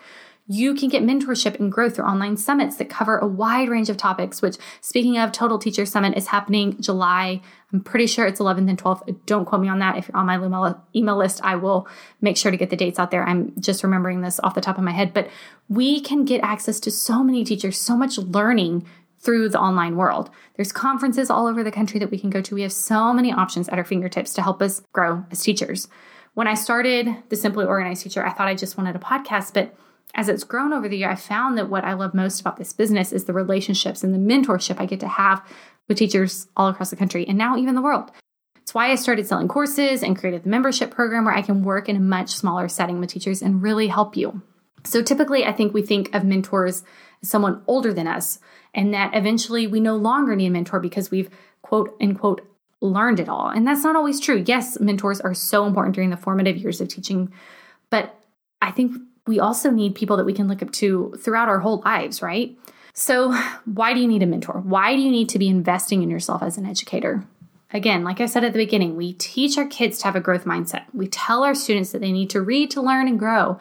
You 0.51 0.73
can 0.73 0.89
get 0.89 1.03
mentorship 1.03 1.59
and 1.59 1.71
growth 1.71 1.95
through 1.95 2.05
online 2.05 2.35
summits 2.35 2.77
that 2.77 2.89
cover 2.89 3.19
a 3.19 3.27
wide 3.27 3.69
range 3.69 3.87
of 3.87 3.97
topics, 3.97 4.41
which, 4.41 4.57
speaking 4.81 5.15
of, 5.19 5.31
Total 5.31 5.59
Teacher 5.59 5.85
Summit 5.85 6.17
is 6.17 6.25
happening 6.25 6.81
July. 6.81 7.41
I'm 7.71 7.81
pretty 7.81 8.07
sure 8.07 8.25
it's 8.25 8.39
11th 8.39 8.67
and 8.67 8.81
12th. 8.81 9.15
Don't 9.27 9.45
quote 9.45 9.61
me 9.61 9.69
on 9.69 9.77
that. 9.77 9.97
If 9.97 10.07
you're 10.07 10.17
on 10.17 10.25
my 10.25 10.73
email 10.95 11.17
list, 11.17 11.39
I 11.43 11.55
will 11.55 11.87
make 12.19 12.35
sure 12.35 12.49
to 12.49 12.57
get 12.57 12.71
the 12.71 12.75
dates 12.75 12.97
out 12.97 13.11
there. 13.11 13.23
I'm 13.23 13.53
just 13.59 13.83
remembering 13.83 14.21
this 14.21 14.39
off 14.39 14.55
the 14.55 14.61
top 14.61 14.79
of 14.79 14.83
my 14.83 14.91
head. 14.91 15.13
But 15.13 15.29
we 15.67 16.01
can 16.01 16.25
get 16.25 16.41
access 16.41 16.79
to 16.79 16.89
so 16.89 17.23
many 17.23 17.43
teachers, 17.43 17.77
so 17.77 17.95
much 17.95 18.17
learning 18.17 18.87
through 19.19 19.49
the 19.49 19.59
online 19.59 19.95
world. 19.95 20.29
There's 20.55 20.71
conferences 20.71 21.29
all 21.29 21.47
over 21.47 21.63
the 21.63 21.71
country 21.71 21.99
that 21.99 22.11
we 22.11 22.19
can 22.19 22.29
go 22.29 22.41
to. 22.41 22.55
We 22.55 22.61
have 22.61 22.71
so 22.71 23.13
many 23.13 23.31
options 23.31 23.67
at 23.69 23.77
our 23.77 23.83
fingertips 23.83 24.33
to 24.33 24.41
help 24.41 24.61
us 24.61 24.81
grow 24.93 25.25
as 25.31 25.41
teachers. 25.41 25.87
When 26.33 26.47
I 26.47 26.53
started 26.53 27.07
the 27.29 27.35
Simply 27.35 27.65
Organized 27.65 28.03
Teacher, 28.03 28.25
I 28.25 28.31
thought 28.31 28.47
I 28.47 28.55
just 28.55 28.77
wanted 28.77 28.95
a 28.95 28.99
podcast, 28.99 29.53
but 29.53 29.75
as 30.15 30.29
it's 30.29 30.43
grown 30.43 30.73
over 30.73 30.87
the 30.87 30.97
year, 30.97 31.09
I 31.09 31.15
found 31.15 31.57
that 31.57 31.69
what 31.69 31.83
I 31.83 31.93
love 31.93 32.13
most 32.13 32.41
about 32.41 32.57
this 32.57 32.73
business 32.73 33.11
is 33.11 33.25
the 33.25 33.33
relationships 33.33 34.03
and 34.03 34.13
the 34.13 34.17
mentorship 34.17 34.79
I 34.79 34.85
get 34.85 35.01
to 35.01 35.07
have 35.07 35.45
with 35.87 35.97
teachers 35.97 36.47
all 36.55 36.67
across 36.67 36.89
the 36.89 36.95
country 36.95 37.27
and 37.27 37.37
now 37.37 37.57
even 37.57 37.75
the 37.75 37.81
world. 37.81 38.11
It's 38.61 38.73
why 38.73 38.91
I 38.91 38.95
started 38.95 39.27
selling 39.27 39.47
courses 39.47 40.03
and 40.03 40.17
created 40.17 40.43
the 40.43 40.49
membership 40.49 40.91
program 40.91 41.25
where 41.25 41.33
I 41.33 41.41
can 41.41 41.63
work 41.63 41.89
in 41.89 41.95
a 41.95 41.99
much 41.99 42.29
smaller 42.29 42.67
setting 42.67 42.99
with 42.99 43.09
teachers 43.09 43.41
and 43.41 43.61
really 43.61 43.87
help 43.87 44.15
you. 44.15 44.41
So 44.83 45.01
typically, 45.01 45.45
I 45.45 45.51
think 45.51 45.73
we 45.73 45.81
think 45.81 46.13
of 46.13 46.23
mentors 46.23 46.83
as 47.21 47.29
someone 47.29 47.61
older 47.67 47.93
than 47.93 48.07
us 48.07 48.39
and 48.73 48.93
that 48.93 49.15
eventually 49.15 49.67
we 49.67 49.79
no 49.79 49.95
longer 49.95 50.35
need 50.35 50.47
a 50.47 50.51
mentor 50.51 50.79
because 50.79 51.11
we've 51.11 51.29
quote 51.61 51.95
unquote 52.01 52.45
learned 52.81 53.19
it 53.19 53.27
all. 53.27 53.49
And 53.49 53.67
that's 53.67 53.83
not 53.83 53.95
always 53.95 54.19
true. 54.19 54.43
Yes, 54.45 54.79
mentors 54.79 55.19
are 55.19 55.33
so 55.33 55.65
important 55.65 55.95
during 55.95 56.09
the 56.11 56.17
formative 56.17 56.57
years 56.57 56.79
of 56.79 56.87
teaching, 56.87 57.31
but 57.89 58.15
I 58.61 58.71
think 58.71 58.95
we 59.27 59.39
also 59.39 59.69
need 59.69 59.95
people 59.95 60.17
that 60.17 60.25
we 60.25 60.33
can 60.33 60.47
look 60.47 60.63
up 60.63 60.71
to 60.71 61.13
throughout 61.19 61.49
our 61.49 61.59
whole 61.59 61.81
lives, 61.85 62.21
right? 62.21 62.57
So, 62.93 63.31
why 63.65 63.93
do 63.93 63.99
you 63.99 64.07
need 64.07 64.23
a 64.23 64.25
mentor? 64.25 64.61
Why 64.61 64.95
do 64.95 65.01
you 65.01 65.11
need 65.11 65.29
to 65.29 65.39
be 65.39 65.47
investing 65.47 66.03
in 66.03 66.09
yourself 66.09 66.41
as 66.41 66.57
an 66.57 66.65
educator? 66.65 67.23
Again, 67.71 68.03
like 68.03 68.19
I 68.19 68.25
said 68.25 68.43
at 68.43 68.53
the 68.53 68.59
beginning, 68.59 68.95
we 68.95 69.13
teach 69.13 69.57
our 69.57 69.67
kids 69.67 69.99
to 69.99 70.05
have 70.05 70.15
a 70.15 70.19
growth 70.19 70.45
mindset. 70.45 70.85
We 70.93 71.07
tell 71.07 71.43
our 71.43 71.53
students 71.53 71.91
that 71.91 71.99
they 71.99 72.11
need 72.11 72.31
to 72.31 72.41
read 72.41 72.71
to 72.71 72.81
learn 72.81 73.07
and 73.07 73.19
grow. 73.19 73.59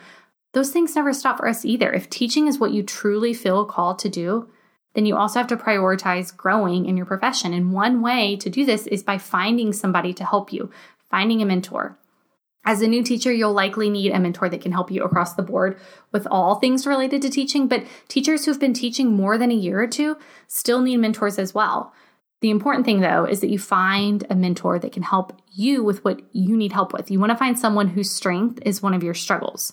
Those 0.53 0.71
things 0.71 0.95
never 0.95 1.13
stop 1.13 1.39
for 1.39 1.49
us 1.49 1.65
either. 1.65 1.93
If 1.93 2.09
teaching 2.09 2.47
is 2.47 2.59
what 2.59 2.73
you 2.73 2.83
truly 2.83 3.35
feel 3.35 3.65
called 3.65 3.99
to 4.01 4.09
do, 4.09 4.49
then 4.95 5.07
you 5.07 5.17
also 5.17 5.39
have 5.39 5.49
to 5.49 5.57
prioritize 5.57 6.37
growing 6.37 6.87
in 6.87 6.97
your 6.97 7.07
profession. 7.07 7.53
And 7.53 7.73
one 7.73 8.01
way 8.01 8.37
to 8.37 8.51
do 8.51 8.65
this 8.65 8.87
is 8.87 9.03
by 9.03 9.19
finding 9.19 9.73
somebody 9.73 10.13
to 10.15 10.25
help 10.25 10.53
you, 10.53 10.71
finding 11.11 11.43
a 11.43 11.47
mentor. 11.47 11.99
As 12.65 12.83
a 12.83 12.89
new 12.89 13.03
teacher, 13.03 13.33
you'll 13.33 13.53
likely 13.53 13.89
need 13.89 14.13
a 14.13 14.19
mentor 14.19 14.49
that 14.49 14.61
can 14.61 14.73
help 14.73 14.91
you 14.91 15.03
across 15.03 15.35
the 15.35 15.43
board 15.43 15.79
with 16.13 16.27
all 16.31 16.57
things 16.57 16.87
related 16.87 17.23
to 17.23 17.31
teaching, 17.31 17.69
but 17.69 17.87
teachers 18.09 18.45
who've 18.45 18.61
been 18.61 18.75
teaching 18.75 19.13
more 19.13 19.39
than 19.39 19.51
a 19.51 19.55
year 19.55 19.81
or 19.81 19.87
two 19.87 20.17
still 20.49 20.81
need 20.81 20.99
mentors 20.99 21.39
as 21.39 21.55
well. 21.55 21.95
The 22.41 22.51
important 22.51 22.85
thing, 22.85 23.01
though, 23.01 23.25
is 23.25 23.41
that 23.41 23.51
you 23.51 23.59
find 23.59 24.27
a 24.31 24.35
mentor 24.35 24.79
that 24.79 24.93
can 24.93 25.03
help 25.03 25.41
you 25.51 25.83
with 25.83 26.05
what 26.05 26.21
you 26.33 26.57
need 26.57 26.73
help 26.73 26.93
with. 26.93 27.11
You 27.11 27.19
want 27.19 27.31
to 27.31 27.39
find 27.39 27.59
someone 27.59 27.89
whose 27.89 28.11
strength 28.11 28.61
is 28.65 28.83
one 28.83 28.95
of 28.95 29.03
your 29.03 29.15
struggles. 29.15 29.73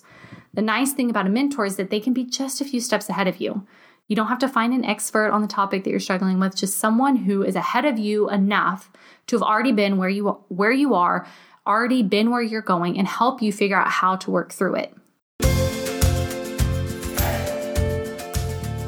The 0.56 0.62
nice 0.62 0.94
thing 0.94 1.10
about 1.10 1.26
a 1.26 1.28
mentor 1.28 1.66
is 1.66 1.76
that 1.76 1.90
they 1.90 2.00
can 2.00 2.14
be 2.14 2.24
just 2.24 2.62
a 2.62 2.64
few 2.64 2.80
steps 2.80 3.10
ahead 3.10 3.28
of 3.28 3.42
you. 3.42 3.66
You 4.08 4.16
don't 4.16 4.28
have 4.28 4.38
to 4.38 4.48
find 4.48 4.72
an 4.72 4.86
expert 4.86 5.28
on 5.28 5.42
the 5.42 5.46
topic 5.46 5.84
that 5.84 5.90
you're 5.90 6.00
struggling 6.00 6.40
with, 6.40 6.56
just 6.56 6.78
someone 6.78 7.14
who 7.16 7.42
is 7.42 7.56
ahead 7.56 7.84
of 7.84 7.98
you 7.98 8.30
enough 8.30 8.90
to 9.26 9.36
have 9.36 9.42
already 9.42 9.72
been 9.72 9.98
where 9.98 10.08
you 10.08 10.30
where 10.48 10.72
you 10.72 10.94
are, 10.94 11.26
already 11.66 12.02
been 12.02 12.30
where 12.30 12.40
you're 12.40 12.62
going 12.62 12.98
and 12.98 13.06
help 13.06 13.42
you 13.42 13.52
figure 13.52 13.76
out 13.76 13.88
how 13.88 14.16
to 14.16 14.30
work 14.30 14.50
through 14.50 14.76
it. 14.76 14.94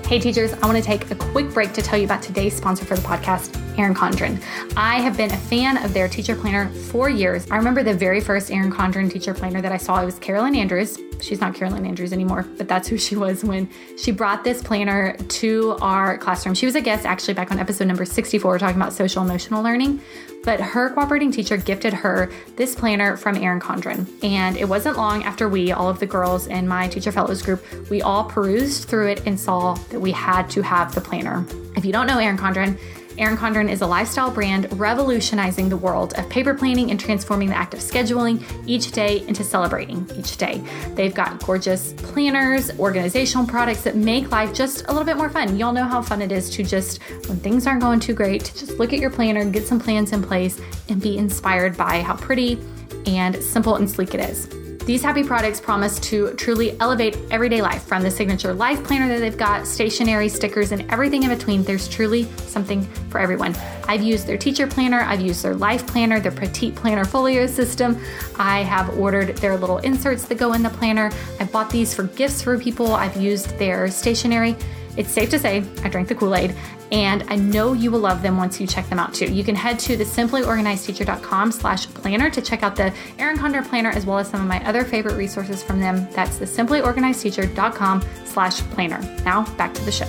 Hey 0.07 0.21
teachers, 0.21 0.55
I 0.55 0.67
want 0.67 0.79
to 0.79 0.83
take 0.83 1.11
a 1.11 1.17
quick 1.17 1.53
break 1.53 1.75
to 1.75 1.83
tell 1.83 1.99
you 1.99 2.07
about 2.07 2.23
today's 2.23 2.57
sponsor 2.57 2.87
for 2.87 2.97
the 2.97 3.03
podcast, 3.03 3.55
Erin 3.79 3.95
Condren. 3.95 4.43
I 4.77 5.01
have 5.01 5.17
been 5.17 5.31
a 5.31 5.37
fan 5.37 5.83
of 5.85 5.95
their 5.95 6.09
teacher 6.09 6.35
planner 6.35 6.69
for 6.69 7.09
years. 7.09 7.49
I 7.51 7.57
remember 7.57 7.83
the 7.83 7.95
very 7.95 8.21
first 8.21 8.51
Erin 8.51 8.73
Condren 8.73 9.11
teacher 9.11 9.33
planner 9.33 9.61
that 9.61 9.73
I 9.73 9.77
saw. 9.77 10.03
It 10.03 10.05
was 10.05 10.19
Carolyn 10.19 10.57
Andrews. 10.57 10.99
She's 11.21 11.41
not 11.41 11.55
Carolyn 11.55 11.87
Andrews 11.87 12.13
anymore, 12.13 12.45
but 12.57 12.69
that's 12.69 12.89
who 12.89 12.97
she 12.99 13.17
was 13.17 13.45
when 13.45 13.69
she 13.97 14.13
brought 14.13 14.45
this 14.45 14.63
planner 14.63 15.17
to 15.17 15.77
our 15.81 16.19
classroom. 16.19 16.55
She 16.55 16.67
was 16.67 16.75
a 16.75 16.81
guest 16.81 17.07
actually 17.07 17.35
back 17.35 17.51
on 17.51 17.59
episode 17.59 17.87
number 17.87 18.05
64 18.05 18.59
talking 18.59 18.77
about 18.77 18.93
social 18.93 19.23
emotional 19.23 19.63
learning. 19.63 20.01
But 20.45 20.61
her 20.61 20.91
cooperating 20.91 21.33
teacher 21.33 21.57
gifted 21.57 21.93
her 21.93 22.31
this 22.57 22.75
planner 22.75 23.17
from 23.17 23.37
Erin 23.37 23.61
Condren. 23.61 24.07
And 24.23 24.57
it 24.57 24.69
wasn't 24.69 24.97
long 24.97 25.25
after 25.25 25.49
we, 25.49 25.73
all 25.73 25.89
of 25.89 25.99
the 25.99 26.07
girls 26.07 26.47
in 26.47 26.67
my 26.69 26.89
teacher 26.89 27.13
fellows 27.13 27.43
group, 27.43 27.65
we 27.91 28.01
all 28.03 28.25
perused 28.25 28.89
through 28.89 29.09
it 29.09 29.27
and 29.27 29.39
saw 29.39 29.75
that 29.91 30.01
we 30.01 30.13
had 30.13 30.49
to 30.51 30.63
have 30.63 30.95
the 30.95 31.01
planner. 31.01 31.45
If 31.77 31.85
you 31.85 31.93
don't 31.93 32.07
know 32.07 32.19
Erin 32.19 32.39
Condren, 32.39 32.79
Erin 33.19 33.37
Condren 33.37 33.69
is 33.69 33.83
a 33.83 33.87
lifestyle 33.87 34.31
brand 34.31 34.69
revolutionizing 34.79 35.69
the 35.69 35.77
world 35.77 36.15
of 36.15 36.29
paper 36.31 36.55
planning 36.55 36.93
and 36.93 37.01
transforming 37.01 37.49
the 37.49 37.57
act 37.57 37.75
of 37.75 37.81
scheduling 37.81 38.43
each 38.65 38.93
day 38.93 39.27
into 39.27 39.43
celebrating 39.43 40.09
each 40.17 40.37
day. 40.37 40.63
They've 40.95 41.15
got 41.15 41.45
gorgeous 41.45 41.95
planners, 41.95 42.71
organizational 42.79 43.45
products 43.47 43.83
that 43.83 43.97
make 43.97 44.31
life 44.31 44.55
just 44.55 44.85
a 44.85 44.93
little 44.93 45.05
bit 45.05 45.17
more 45.17 45.31
fun. 45.31 45.57
Y'all 45.59 45.73
know 45.73 45.85
how 45.85 46.01
fun 46.01 46.23
it 46.23 46.31
is 46.31 46.49
to 46.51 46.63
just, 46.63 47.03
when 47.27 47.39
things 47.41 47.67
aren't 47.67 47.83
going 47.83 47.99
too 47.99 48.15
great, 48.15 48.45
to 48.45 48.57
just 48.57 48.79
look 48.79 48.93
at 48.93 49.01
your 49.01 49.11
planner 49.11 49.45
get 49.53 49.67
some 49.67 49.81
plans 49.81 50.13
in 50.13 50.23
place 50.23 50.61
and 50.89 51.03
be 51.03 51.19
inspired 51.19 51.77
by 51.77 52.03
how 52.03 52.15
pretty 52.17 52.59
and 53.07 53.43
simple 53.43 53.75
and 53.77 53.91
sleek 53.91 54.15
it 54.15 54.21
is. 54.21 54.49
These 54.89 55.03
happy 55.03 55.23
products 55.23 55.61
promise 55.61 56.01
to 56.01 56.33
truly 56.37 56.75
elevate 56.81 57.19
everyday 57.31 57.61
life 57.61 57.83
from 57.83 58.03
the 58.03 58.11
signature 58.11 58.55
life 58.55 58.83
planner 58.83 59.07
that 59.09 59.21
they've 59.21 59.37
got, 59.37 59.67
stationery, 59.67 60.31
stickers, 60.31 60.73
and 60.73 60.91
everything 60.91 61.25
in 61.25 61.29
between. 61.29 61.63
There's 61.63 61.87
truly 61.89 62.25
something 62.47 62.85
for 63.11 63.19
everyone. 63.21 63.55
I've 63.87 64.03
used 64.03 64.27
their 64.27 64.39
teacher 64.39 64.67
planner, 64.67 65.01
I've 65.01 65.21
used 65.21 65.43
their 65.43 65.55
life 65.55 65.87
planner, 65.87 66.21
their 66.21 66.33
petite 66.33 66.75
planner 66.75 67.05
folio 67.05 67.47
system. 67.47 68.01
I 68.39 68.63
have 68.63 68.99
ordered 68.99 69.37
their 69.37 69.59
little 69.59 69.77
inserts 69.77 70.25
that 70.25 70.39
go 70.39 70.55
in 70.55 70.63
the 70.63 70.71
planner. 70.71 71.11
I've 71.39 71.53
bought 71.53 71.69
these 71.69 71.93
for 71.93 72.05
gifts 72.05 72.41
for 72.41 72.59
people. 72.59 72.95
I've 72.95 73.19
used 73.19 73.59
their 73.59 73.91
stationery. 73.91 74.57
It's 74.99 75.13
safe 75.13 75.31
to 75.31 75.39
say 75.39 75.65
I 75.85 75.89
drank 75.89 76.09
the 76.09 76.15
Kool 76.17 76.35
Aid, 76.35 76.57
and 76.91 77.23
I 77.29 77.37
know 77.37 77.73
you 77.73 77.93
will 77.93 78.01
love 78.01 78.21
them 78.21 78.37
once 78.37 78.61
you 78.61 78.67
check 78.67 78.89
them 78.89 78.99
out 78.99 79.15
too. 79.15 79.33
You 79.33 79.45
can 79.45 79.55
head 79.55 79.79
to 79.81 79.97
the 79.97 80.03
simplyorganizedteacher.com 80.03 81.53
slash 81.53 81.87
planner 81.87 82.29
to 82.31 82.43
check 82.43 82.65
out 82.65 82.75
the 82.75 82.93
Erin 83.17 83.39
Condren 83.39 83.67
planner 83.67 83.91
as 83.91 84.05
well 84.05 84.19
as 84.19 84.29
some 84.29 84.41
of 84.41 84.49
my 84.49 84.63
other 84.67 84.85
favorite 84.85 85.15
resources 85.15 85.63
from 85.63 85.79
them. 85.79 86.09
That's 86.15 86.39
the 86.39 86.47
simplyorganizedteacher.com 86.47 88.03
slash 88.25 88.61
planner. 88.73 89.01
Now 89.25 89.45
back 89.55 89.73
to 89.75 89.85
the 89.85 89.93
show. 89.93 90.09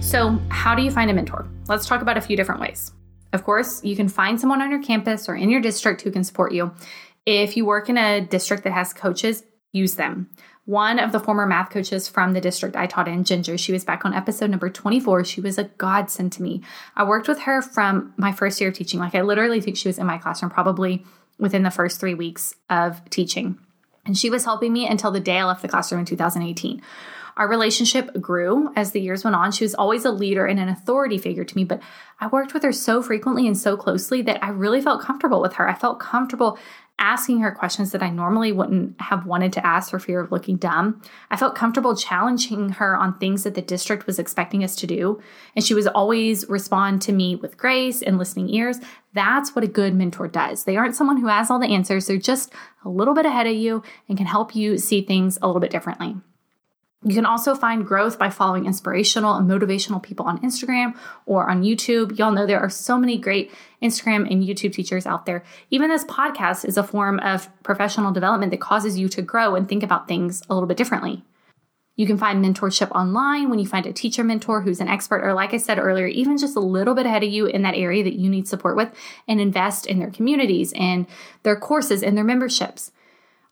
So, 0.00 0.40
how 0.48 0.74
do 0.74 0.82
you 0.82 0.90
find 0.90 1.10
a 1.10 1.14
mentor? 1.14 1.46
Let's 1.68 1.86
talk 1.86 2.00
about 2.00 2.16
a 2.16 2.22
few 2.22 2.36
different 2.38 2.62
ways. 2.62 2.90
Of 3.32 3.44
course, 3.44 3.82
you 3.84 3.96
can 3.96 4.08
find 4.08 4.40
someone 4.40 4.60
on 4.60 4.70
your 4.70 4.82
campus 4.82 5.28
or 5.28 5.34
in 5.34 5.50
your 5.50 5.60
district 5.60 6.02
who 6.02 6.10
can 6.10 6.24
support 6.24 6.52
you. 6.52 6.72
If 7.26 7.56
you 7.56 7.64
work 7.64 7.88
in 7.88 7.96
a 7.96 8.20
district 8.20 8.64
that 8.64 8.72
has 8.72 8.92
coaches, 8.92 9.44
use 9.72 9.94
them. 9.94 10.30
One 10.64 10.98
of 10.98 11.12
the 11.12 11.20
former 11.20 11.46
math 11.46 11.70
coaches 11.70 12.08
from 12.08 12.32
the 12.32 12.40
district 12.40 12.76
I 12.76 12.86
taught 12.86 13.08
in, 13.08 13.24
Ginger, 13.24 13.58
she 13.58 13.72
was 13.72 13.84
back 13.84 14.04
on 14.04 14.14
episode 14.14 14.50
number 14.50 14.68
24. 14.68 15.24
She 15.24 15.40
was 15.40 15.58
a 15.58 15.64
godsend 15.64 16.32
to 16.32 16.42
me. 16.42 16.62
I 16.96 17.04
worked 17.04 17.28
with 17.28 17.40
her 17.40 17.62
from 17.62 18.14
my 18.16 18.32
first 18.32 18.60
year 18.60 18.70
of 18.70 18.76
teaching. 18.76 19.00
Like, 19.00 19.14
I 19.14 19.22
literally 19.22 19.60
think 19.60 19.76
she 19.76 19.88
was 19.88 19.98
in 19.98 20.06
my 20.06 20.18
classroom 20.18 20.50
probably 20.50 21.04
within 21.38 21.62
the 21.62 21.70
first 21.70 21.98
three 21.98 22.14
weeks 22.14 22.54
of 22.68 23.04
teaching. 23.10 23.58
And 24.04 24.16
she 24.16 24.30
was 24.30 24.44
helping 24.44 24.72
me 24.72 24.86
until 24.86 25.10
the 25.10 25.20
day 25.20 25.38
I 25.38 25.44
left 25.44 25.62
the 25.62 25.68
classroom 25.68 26.00
in 26.00 26.06
2018. 26.06 26.82
Our 27.36 27.48
relationship 27.48 28.20
grew 28.20 28.72
as 28.76 28.92
the 28.92 29.00
years 29.00 29.24
went 29.24 29.36
on. 29.36 29.52
She 29.52 29.64
was 29.64 29.74
always 29.74 30.04
a 30.04 30.10
leader 30.10 30.46
and 30.46 30.60
an 30.60 30.68
authority 30.68 31.18
figure 31.18 31.44
to 31.44 31.56
me, 31.56 31.64
but 31.64 31.82
I 32.20 32.26
worked 32.26 32.54
with 32.54 32.62
her 32.62 32.72
so 32.72 33.02
frequently 33.02 33.46
and 33.46 33.56
so 33.56 33.76
closely 33.76 34.22
that 34.22 34.42
I 34.44 34.50
really 34.50 34.80
felt 34.80 35.02
comfortable 35.02 35.40
with 35.40 35.54
her. 35.54 35.68
I 35.68 35.74
felt 35.74 36.00
comfortable 36.00 36.58
asking 37.00 37.40
her 37.40 37.50
questions 37.50 37.92
that 37.92 38.02
I 38.02 38.10
normally 38.10 38.52
wouldn't 38.52 39.00
have 39.00 39.24
wanted 39.24 39.54
to 39.54 39.66
ask 39.66 39.90
for 39.90 39.98
fear 39.98 40.20
of 40.20 40.30
looking 40.30 40.56
dumb. 40.56 41.00
I 41.30 41.36
felt 41.36 41.54
comfortable 41.54 41.96
challenging 41.96 42.68
her 42.70 42.94
on 42.94 43.18
things 43.18 43.42
that 43.44 43.54
the 43.54 43.62
district 43.62 44.06
was 44.06 44.18
expecting 44.18 44.62
us 44.62 44.76
to 44.76 44.86
do. 44.86 45.18
And 45.56 45.64
she 45.64 45.72
was 45.72 45.86
always 45.86 46.46
respond 46.48 47.00
to 47.02 47.12
me 47.12 47.36
with 47.36 47.56
grace 47.56 48.02
and 48.02 48.18
listening 48.18 48.50
ears. 48.50 48.78
That's 49.14 49.54
what 49.54 49.64
a 49.64 49.68
good 49.68 49.94
mentor 49.94 50.28
does. 50.28 50.64
They 50.64 50.76
aren't 50.76 50.94
someone 50.94 51.16
who 51.16 51.28
has 51.28 51.50
all 51.50 51.58
the 51.58 51.74
answers. 51.74 52.06
They're 52.06 52.18
just 52.18 52.52
a 52.84 52.90
little 52.90 53.14
bit 53.14 53.26
ahead 53.26 53.46
of 53.46 53.54
you 53.54 53.82
and 54.08 54.18
can 54.18 54.26
help 54.26 54.54
you 54.54 54.76
see 54.76 55.00
things 55.00 55.38
a 55.40 55.46
little 55.46 55.60
bit 55.60 55.70
differently. 55.70 56.16
You 57.02 57.14
can 57.14 57.24
also 57.24 57.54
find 57.54 57.86
growth 57.86 58.18
by 58.18 58.28
following 58.28 58.66
inspirational 58.66 59.34
and 59.34 59.48
motivational 59.48 60.02
people 60.02 60.26
on 60.26 60.38
Instagram 60.42 60.94
or 61.24 61.48
on 61.48 61.62
YouTube. 61.62 62.18
Y'all 62.18 62.30
know 62.30 62.46
there 62.46 62.60
are 62.60 62.68
so 62.68 62.98
many 62.98 63.16
great 63.16 63.50
Instagram 63.82 64.30
and 64.30 64.44
YouTube 64.44 64.74
teachers 64.74 65.06
out 65.06 65.24
there. 65.24 65.42
Even 65.70 65.88
this 65.88 66.04
podcast 66.04 66.66
is 66.66 66.76
a 66.76 66.82
form 66.82 67.18
of 67.20 67.48
professional 67.62 68.12
development 68.12 68.50
that 68.50 68.60
causes 68.60 68.98
you 68.98 69.08
to 69.08 69.22
grow 69.22 69.54
and 69.54 69.66
think 69.66 69.82
about 69.82 70.08
things 70.08 70.42
a 70.50 70.54
little 70.54 70.66
bit 70.66 70.76
differently. 70.76 71.24
You 71.96 72.06
can 72.06 72.18
find 72.18 72.44
mentorship 72.44 72.90
online 72.92 73.48
when 73.48 73.58
you 73.58 73.66
find 73.66 73.86
a 73.86 73.94
teacher 73.94 74.22
mentor 74.22 74.60
who's 74.60 74.80
an 74.80 74.88
expert, 74.88 75.22
or 75.24 75.32
like 75.32 75.54
I 75.54 75.58
said 75.58 75.78
earlier, 75.78 76.06
even 76.06 76.36
just 76.36 76.56
a 76.56 76.60
little 76.60 76.94
bit 76.94 77.06
ahead 77.06 77.22
of 77.22 77.30
you 77.30 77.46
in 77.46 77.62
that 77.62 77.74
area 77.74 78.04
that 78.04 78.18
you 78.18 78.28
need 78.28 78.46
support 78.46 78.76
with, 78.76 78.90
and 79.26 79.40
invest 79.40 79.86
in 79.86 79.98
their 79.98 80.10
communities 80.10 80.72
and 80.74 81.06
their 81.44 81.56
courses 81.56 82.02
and 82.02 82.16
their 82.16 82.24
memberships. 82.24 82.92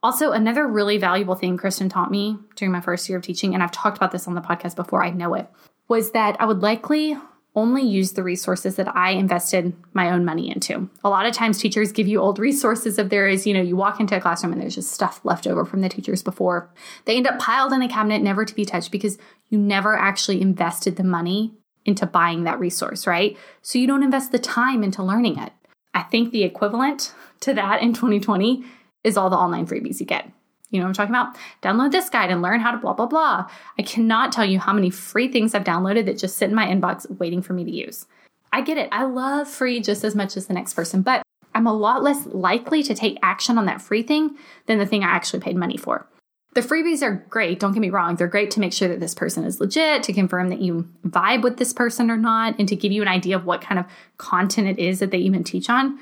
Also, 0.03 0.31
another 0.31 0.67
really 0.67 0.97
valuable 0.97 1.35
thing 1.35 1.57
Kristen 1.57 1.89
taught 1.89 2.11
me 2.11 2.39
during 2.55 2.71
my 2.71 2.81
first 2.81 3.09
year 3.09 3.19
of 3.19 3.25
teaching, 3.25 3.55
and 3.55 3.63
I've 3.63 3.73
talked 3.73 3.97
about 3.97 4.13
this 4.13 4.29
on 4.29 4.35
the 4.35 4.41
podcast 4.41 4.77
before, 4.77 5.03
I 5.03 5.11
know 5.11 5.35
it, 5.35 5.49
was 5.89 6.13
that 6.13 6.37
I 6.41 6.45
would 6.45 6.61
likely 6.61 7.17
only 7.57 7.83
use 7.83 8.13
the 8.13 8.23
resources 8.23 8.77
that 8.77 8.95
I 8.95 9.11
invested 9.11 9.75
my 9.93 10.11
own 10.11 10.25
money 10.25 10.49
into. 10.49 10.89
A 11.03 11.09
lot 11.09 11.27
of 11.27 11.35
times 11.35 11.59
teachers 11.59 11.91
give 11.91 12.07
you 12.07 12.21
old 12.21 12.39
resources 12.39 12.99
if 12.99 13.09
there 13.09 13.27
is, 13.27 13.47
you 13.47 13.55
know, 13.55 13.61
you 13.61 13.75
walk 13.75 13.99
into 13.99 14.17
a 14.17 14.21
classroom 14.21 14.53
and 14.53 14.63
there's 14.63 14.77
just 14.77 14.93
stuff 14.93 15.21
left 15.25 15.47
over 15.47 15.65
from 15.65 15.81
the 15.81 15.89
teachers 15.89 16.23
before. 16.23 16.71
They 17.05 17.17
end 17.17 17.27
up 17.27 17.41
piled 17.41 17.73
in 17.73 17.83
a 17.83 17.89
cabinet 17.89 18.23
never 18.23 18.45
to 18.45 18.55
be 18.55 18.65
touched 18.65 18.93
because 18.93 19.19
you 19.49 19.59
never 19.59 19.97
actually 19.97 20.41
invested 20.41 20.97
the 20.97 21.05
money 21.05 21.55
into 21.85 22.07
buying 22.07 22.45
that 22.45 22.61
resource, 22.61 23.07
right? 23.07 23.37
So 23.63 23.79
you 23.79 23.89
don't 23.89 24.05
invest 24.05 24.31
the 24.31 24.39
time 24.39 24.85
into 24.85 25.03
learning 25.03 25.39
it. 25.39 25.53
I 25.95 26.03
think 26.03 26.31
the 26.31 26.45
equivalent 26.45 27.13
to 27.41 27.55
that 27.55 27.83
in 27.83 27.93
2020 27.93 28.65
is 29.05 29.17
all 29.17 29.31
the 29.31 29.37
online 29.37 29.67
freebies 29.67 30.01
you 30.01 30.07
get. 30.07 30.31
You 30.71 30.81
know 30.81 30.85
what 30.85 30.99
I'm 30.99 31.09
talking 31.09 31.15
about? 31.15 31.37
Download 31.63 31.91
this 31.91 32.11
guide 32.11 32.31
and 32.31 32.43
learn 32.43 32.61
how 32.61 32.71
to 32.73 32.79
blah, 32.79 32.93
blah, 32.93 33.07
blah. 33.07 33.49
I 33.79 33.83
cannot 33.83 34.33
tell 34.33 34.45
you 34.45 34.59
how 34.59 34.73
many 34.73 34.91
free 34.91 35.29
things 35.29 35.55
I've 35.55 35.65
downloaded 35.65 36.05
that 36.07 36.19
just 36.19 36.37
sit 36.37 36.51
in 36.51 36.55
my 36.55 36.67
inbox 36.67 37.11
waiting 37.19 37.41
for 37.41 37.55
me 37.55 37.65
to 37.65 37.71
use. 37.71 38.07
I 38.53 38.61
get 38.61 38.77
it. 38.77 38.89
I 38.93 39.05
love 39.05 39.49
free 39.49 39.81
just 39.81 40.05
as 40.05 40.15
much 40.15 40.37
as 40.37 40.47
the 40.47 40.55
next 40.55 40.75
person, 40.75 41.03
but 41.03 41.23
I'm 41.55 41.67
a 41.67 41.73
lot 41.73 42.03
less 42.03 42.27
likely 42.27 42.83
to 42.83 42.95
take 42.95 43.19
action 43.23 43.59
on 43.59 43.67
that 43.67 43.81
free 43.81 44.03
thing 44.03 44.37
than 44.67 44.79
the 44.79 44.87
thing 44.87 45.03
I 45.03 45.09
actually 45.09 45.41
paid 45.41 45.57
money 45.57 45.77
for. 45.77 46.07
The 46.55 46.61
freebies 46.61 47.03
are 47.03 47.25
great, 47.29 47.61
don't 47.61 47.73
get 47.73 47.81
me 47.81 47.91
wrong. 47.91 48.17
They're 48.17 48.27
great 48.27 48.51
to 48.53 48.61
make 48.61 48.73
sure 48.73 48.89
that 48.89 49.01
this 49.01 49.15
person 49.15 49.45
is 49.45 49.61
legit, 49.61 50.03
to 50.05 50.13
confirm 50.13 50.49
that 50.49 50.61
you 50.61 50.89
vibe 51.07 51.43
with 51.43 51.57
this 51.57 51.73
person 51.73 52.11
or 52.11 52.17
not, 52.17 52.59
and 52.59 52.69
to 52.69 52.77
give 52.77 52.91
you 52.91 53.03
an 53.03 53.09
idea 53.09 53.37
of 53.37 53.45
what 53.45 53.61
kind 53.61 53.79
of 53.79 53.87
content 54.17 54.67
it 54.67 54.79
is 54.79 54.99
that 54.99 55.11
they 55.11 55.19
even 55.19 55.45
teach 55.45 55.69
on. 55.71 55.99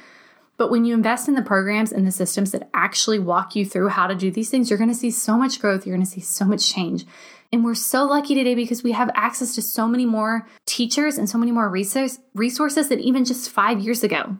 But 0.57 0.71
when 0.71 0.85
you 0.85 0.95
invest 0.95 1.29
in 1.29 1.35
the 1.35 1.43
programs 1.43 1.93
and 1.93 2.07
the 2.07 2.13
systems 2.13 2.53
that 2.53 2.71
actually 2.73 3.19
walk 3.19 3.55
you 3.55 3.67
through 3.67 3.89
how 3.89 4.07
to 4.07 4.15
do 4.15 4.31
these 4.31 4.51
things, 4.51 4.71
you're 4.71 4.79
going 4.79 4.91
to 4.91 4.97
see 4.97 5.11
so 5.11 5.37
much 5.37 5.61
growth. 5.61 5.87
You're 5.87 5.97
going 5.97 6.07
to 6.07 6.11
see 6.11 6.21
so 6.21 6.45
much 6.45 6.73
change. 6.73 7.05
And 7.53 7.65
we're 7.65 7.75
so 7.75 8.05
lucky 8.05 8.35
today 8.35 8.55
because 8.55 8.83
we 8.83 8.93
have 8.93 9.11
access 9.15 9.55
to 9.55 9.63
so 9.63 9.87
many 9.87 10.07
more 10.07 10.47
teachers 10.65 11.19
and 11.19 11.29
so 11.29 11.39
many 11.39 11.53
more 11.53 11.69
resources 11.69 12.89
than 12.89 13.01
even 13.01 13.25
just 13.25 13.51
five 13.51 13.81
years 13.81 14.03
ago. 14.03 14.39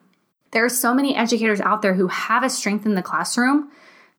There 0.53 0.65
are 0.65 0.71
so 0.71 0.95
many 0.95 1.15
educators 1.15 1.61
out 1.61 1.83
there 1.83 1.95
who 1.95 2.09
have 2.09 2.43
a 2.43 2.51
strength 2.51 2.87
in 2.87 2.95
the 2.95 3.03
classroom 3.03 3.71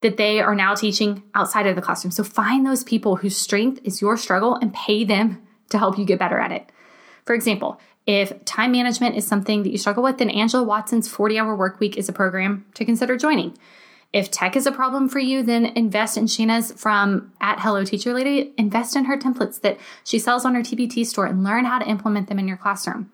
that 0.01 0.17
they 0.17 0.39
are 0.39 0.53
now 0.53 0.75
teaching 0.75 1.23
outside 1.33 1.65
of 1.65 1.75
the 1.75 1.81
classroom. 1.81 2.11
So 2.11 2.23
find 2.23 2.65
those 2.65 2.83
people 2.83 3.15
whose 3.15 3.35
strength 3.35 3.81
is 3.83 4.01
your 4.01 4.15
struggle 4.17 4.55
and 4.55 4.73
pay 4.73 5.03
them 5.03 5.41
to 5.69 5.79
help 5.79 5.97
you 5.97 6.05
get 6.05 6.19
better 6.19 6.37
at 6.37 6.51
it. 6.51 6.71
For 7.27 7.33
example, 7.33 7.79
if 8.05 8.45
time 8.45 8.71
management 8.71 9.17
is 9.17 9.27
something 9.27 9.63
that 9.63 9.69
you 9.69 9.77
struggle 9.77 10.01
with, 10.01 10.17
then 10.17 10.29
Angela 10.29 10.63
Watson's 10.63 11.09
40 11.09 11.37
hour 11.37 11.55
work 11.57 11.81
week 11.81 11.97
is 11.97 12.07
a 12.07 12.13
program 12.13 12.65
to 12.75 12.85
consider 12.85 13.17
joining. 13.17 13.57
If 14.13 14.31
tech 14.31 14.55
is 14.55 14.65
a 14.65 14.71
problem 14.71 15.09
for 15.09 15.19
you, 15.19 15.43
then 15.43 15.65
invest 15.65 16.17
in 16.17 16.27
Shana's 16.27 16.71
from 16.71 17.33
at 17.41 17.59
Hello 17.59 17.83
Teacher 17.83 18.13
Lady. 18.13 18.53
Invest 18.57 18.95
in 18.95 19.05
her 19.05 19.17
templates 19.17 19.59
that 19.59 19.77
she 20.05 20.19
sells 20.19 20.45
on 20.45 20.55
her 20.55 20.61
TPT 20.61 21.05
store 21.05 21.25
and 21.25 21.43
learn 21.43 21.65
how 21.65 21.79
to 21.79 21.89
implement 21.89 22.29
them 22.29 22.39
in 22.39 22.47
your 22.47 22.55
classroom. 22.55 23.11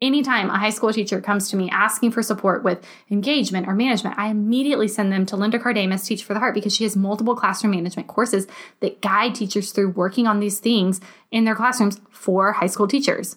Anytime 0.00 0.48
a 0.48 0.58
high 0.58 0.70
school 0.70 0.92
teacher 0.92 1.20
comes 1.20 1.50
to 1.50 1.56
me 1.56 1.68
asking 1.70 2.12
for 2.12 2.22
support 2.22 2.62
with 2.62 2.86
engagement 3.10 3.66
or 3.66 3.74
management, 3.74 4.16
I 4.16 4.28
immediately 4.28 4.86
send 4.86 5.10
them 5.10 5.26
to 5.26 5.36
Linda 5.36 5.58
Kardamis, 5.58 6.06
Teach 6.06 6.22
for 6.22 6.34
the 6.34 6.40
Heart, 6.40 6.54
because 6.54 6.72
she 6.72 6.84
has 6.84 6.94
multiple 6.94 7.34
classroom 7.34 7.72
management 7.72 8.06
courses 8.06 8.46
that 8.78 9.02
guide 9.02 9.34
teachers 9.34 9.72
through 9.72 9.90
working 9.90 10.28
on 10.28 10.38
these 10.38 10.60
things 10.60 11.00
in 11.32 11.44
their 11.44 11.56
classrooms 11.56 12.00
for 12.10 12.52
high 12.52 12.68
school 12.68 12.86
teachers. 12.86 13.36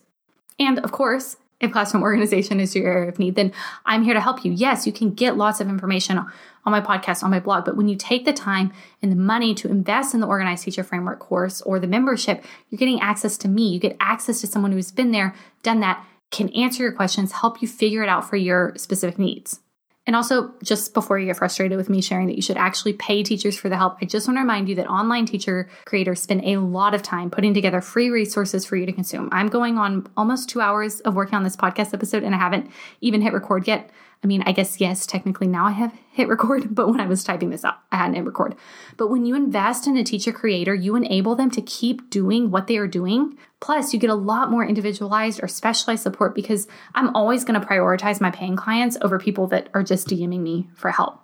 And 0.62 0.78
of 0.80 0.92
course, 0.92 1.38
if 1.60 1.72
classroom 1.72 2.04
organization 2.10 2.60
is 2.60 2.76
your 2.76 2.88
area 2.88 3.10
of 3.10 3.20
need, 3.20 3.36
then 3.36 3.52
I'm 3.86 4.04
here 4.04 4.14
to 4.14 4.22
help 4.22 4.46
you. 4.46 4.52
Yes, 4.52 4.86
you 4.86 4.94
can 4.94 5.14
get 5.14 5.38
lots 5.38 5.60
of 5.60 5.68
information 5.68 6.20
on 6.20 6.72
my 6.72 6.82
podcast, 6.82 7.24
on 7.24 7.32
my 7.32 7.40
blog, 7.40 7.66
but 7.66 7.76
when 7.76 7.88
you 7.88 7.96
take 7.96 8.24
the 8.24 8.34
time 8.34 8.72
and 9.02 9.12
the 9.12 9.16
money 9.16 9.56
to 9.56 9.68
invest 9.68 10.14
in 10.14 10.20
the 10.20 10.28
Organized 10.28 10.64
Teacher 10.64 10.84
Framework 10.84 11.20
course 11.20 11.60
or 11.62 11.80
the 11.80 11.88
membership, 11.88 12.46
you're 12.70 12.78
getting 12.78 13.02
access 13.02 13.36
to 13.40 13.48
me. 13.48 13.70
You 13.70 13.80
get 13.80 13.98
access 14.00 14.42
to 14.42 14.48
someone 14.48 14.72
who's 14.72 14.92
been 14.92 15.12
there, 15.12 15.34
done 15.64 15.80
that, 15.80 16.06
can 16.30 16.50
answer 16.50 16.84
your 16.84 16.92
questions, 16.92 17.32
help 17.32 17.62
you 17.62 17.68
figure 17.68 18.04
it 18.04 18.10
out 18.10 18.30
for 18.30 18.36
your 18.36 18.74
specific 18.78 19.18
needs. 19.18 19.60
And 20.08 20.16
also, 20.16 20.54
just 20.64 20.96
before 20.96 21.20
you 21.20 21.28
get 21.28 21.38
frustrated 21.38 21.78
with 21.78 21.88
me 21.88 22.02
sharing 22.02 22.26
that 22.28 22.36
you 22.36 22.42
should 22.42 22.58
actually 22.58 22.94
pay 22.94 23.22
teachers 23.22 23.56
for 23.56 23.70
the 23.70 23.78
help, 23.78 23.98
I 24.02 24.06
just 24.06 24.28
want 24.28 24.38
to 24.38 24.42
remind 24.42 24.68
you 24.68 24.76
that 24.76 24.88
online 24.88 25.28
teacher 25.28 25.70
creators 25.86 26.22
spend 26.22 26.44
a 26.44 26.58
lot 26.58 26.96
of 26.96 27.04
time 27.04 27.30
putting 27.30 27.54
together 27.54 27.82
free 27.82 28.10
resources 28.10 28.66
for 28.66 28.76
you 28.76 28.88
to 28.88 28.92
consume. 28.92 29.30
I'm 29.32 29.48
going 29.48 29.78
on 29.78 30.08
almost 30.18 30.50
two 30.50 30.60
hours 30.60 31.02
of 31.02 31.14
working 31.14 31.36
on 31.36 31.44
this 31.44 31.56
podcast 31.56 31.94
episode, 31.94 32.24
and 32.24 32.34
I 32.34 32.40
haven't 32.40 32.72
even 33.02 33.22
hit 33.22 33.32
record 33.32 33.68
yet. 33.68 33.92
I 34.24 34.28
mean, 34.28 34.44
I 34.46 34.52
guess, 34.52 34.80
yes, 34.80 35.08
technically 35.08 35.48
now 35.48 35.66
I 35.66 35.72
have 35.72 35.94
hit 36.12 36.28
record, 36.28 36.76
but 36.76 36.88
when 36.88 37.00
I 37.00 37.08
was 37.08 37.24
typing 37.24 37.50
this 37.50 37.64
up, 37.64 37.84
I 37.92 37.98
hadn't 37.98 38.16
hit 38.16 38.26
record. 38.26 38.56
But 38.98 39.08
when 39.08 39.26
you 39.26 39.36
invest 39.36 39.88
in 39.88 39.98
a 39.98 40.04
teacher 40.04 40.32
creator, 40.32 40.76
you 40.76 40.96
enable 40.96 41.36
them 41.36 41.50
to 41.52 41.62
keep 41.62 42.10
doing 42.10 42.52
what 42.52 42.68
they 42.68 42.78
are 42.78 42.88
doing. 42.88 43.38
Plus, 43.60 43.94
you 43.94 44.00
get 44.00 44.10
a 44.10 44.16
lot 44.16 44.52
more 44.52 44.66
individualized 44.66 45.42
or 45.44 45.48
specialized 45.48 46.04
support 46.04 46.36
because 46.36 46.68
I'm 46.94 47.16
always 47.16 47.44
going 47.44 47.60
to 47.60 47.66
prioritize 47.66 48.22
my 48.22 48.32
paying 48.32 48.56
clients 48.56 48.98
over 49.02 49.20
people 49.20 49.48
that 49.48 49.70
are 49.74 49.84
just 49.84 50.08
DMing 50.08 50.42
me 50.42 50.70
for 50.76 50.92
help. 50.92 51.21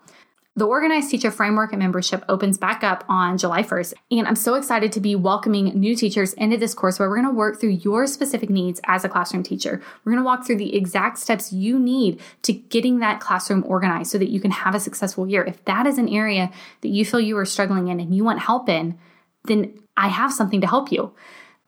The 0.57 0.65
Organized 0.65 1.11
Teacher 1.11 1.29
Framework 1.29 1.71
and 1.71 1.79
Membership 1.79 2.25
opens 2.27 2.57
back 2.57 2.83
up 2.83 3.05
on 3.07 3.37
July 3.37 3.61
1st, 3.61 3.93
and 4.09 4.27
I'm 4.27 4.35
so 4.35 4.55
excited 4.55 4.91
to 4.93 4.99
be 4.99 5.15
welcoming 5.15 5.65
new 5.79 5.95
teachers 5.95 6.33
into 6.33 6.57
this 6.57 6.73
course 6.73 6.97
where 6.97 7.07
we're 7.07 7.21
going 7.21 7.27
to 7.27 7.35
work 7.35 7.59
through 7.59 7.77
your 7.83 8.07
specific 8.07 8.49
needs 8.49 8.81
as 8.87 9.05
a 9.05 9.09
classroom 9.09 9.43
teacher. 9.43 9.83
We're 10.03 10.13
going 10.13 10.23
to 10.23 10.25
walk 10.25 10.47
through 10.47 10.57
the 10.57 10.75
exact 10.75 11.19
steps 11.19 11.53
you 11.53 11.77
need 11.77 12.19
to 12.41 12.53
getting 12.53 12.97
that 13.01 13.19
classroom 13.19 13.65
organized 13.67 14.09
so 14.09 14.17
that 14.17 14.31
you 14.31 14.39
can 14.39 14.49
have 14.49 14.73
a 14.73 14.79
successful 14.79 15.29
year. 15.29 15.43
If 15.43 15.63
that 15.65 15.85
is 15.85 15.99
an 15.99 16.09
area 16.09 16.49
that 16.81 16.89
you 16.89 17.05
feel 17.05 17.19
you 17.19 17.37
are 17.37 17.45
struggling 17.45 17.89
in 17.89 17.99
and 17.99 18.15
you 18.15 18.23
want 18.23 18.39
help 18.39 18.67
in, 18.67 18.97
then 19.43 19.77
I 19.95 20.07
have 20.07 20.33
something 20.33 20.61
to 20.61 20.67
help 20.67 20.91
you. 20.91 21.13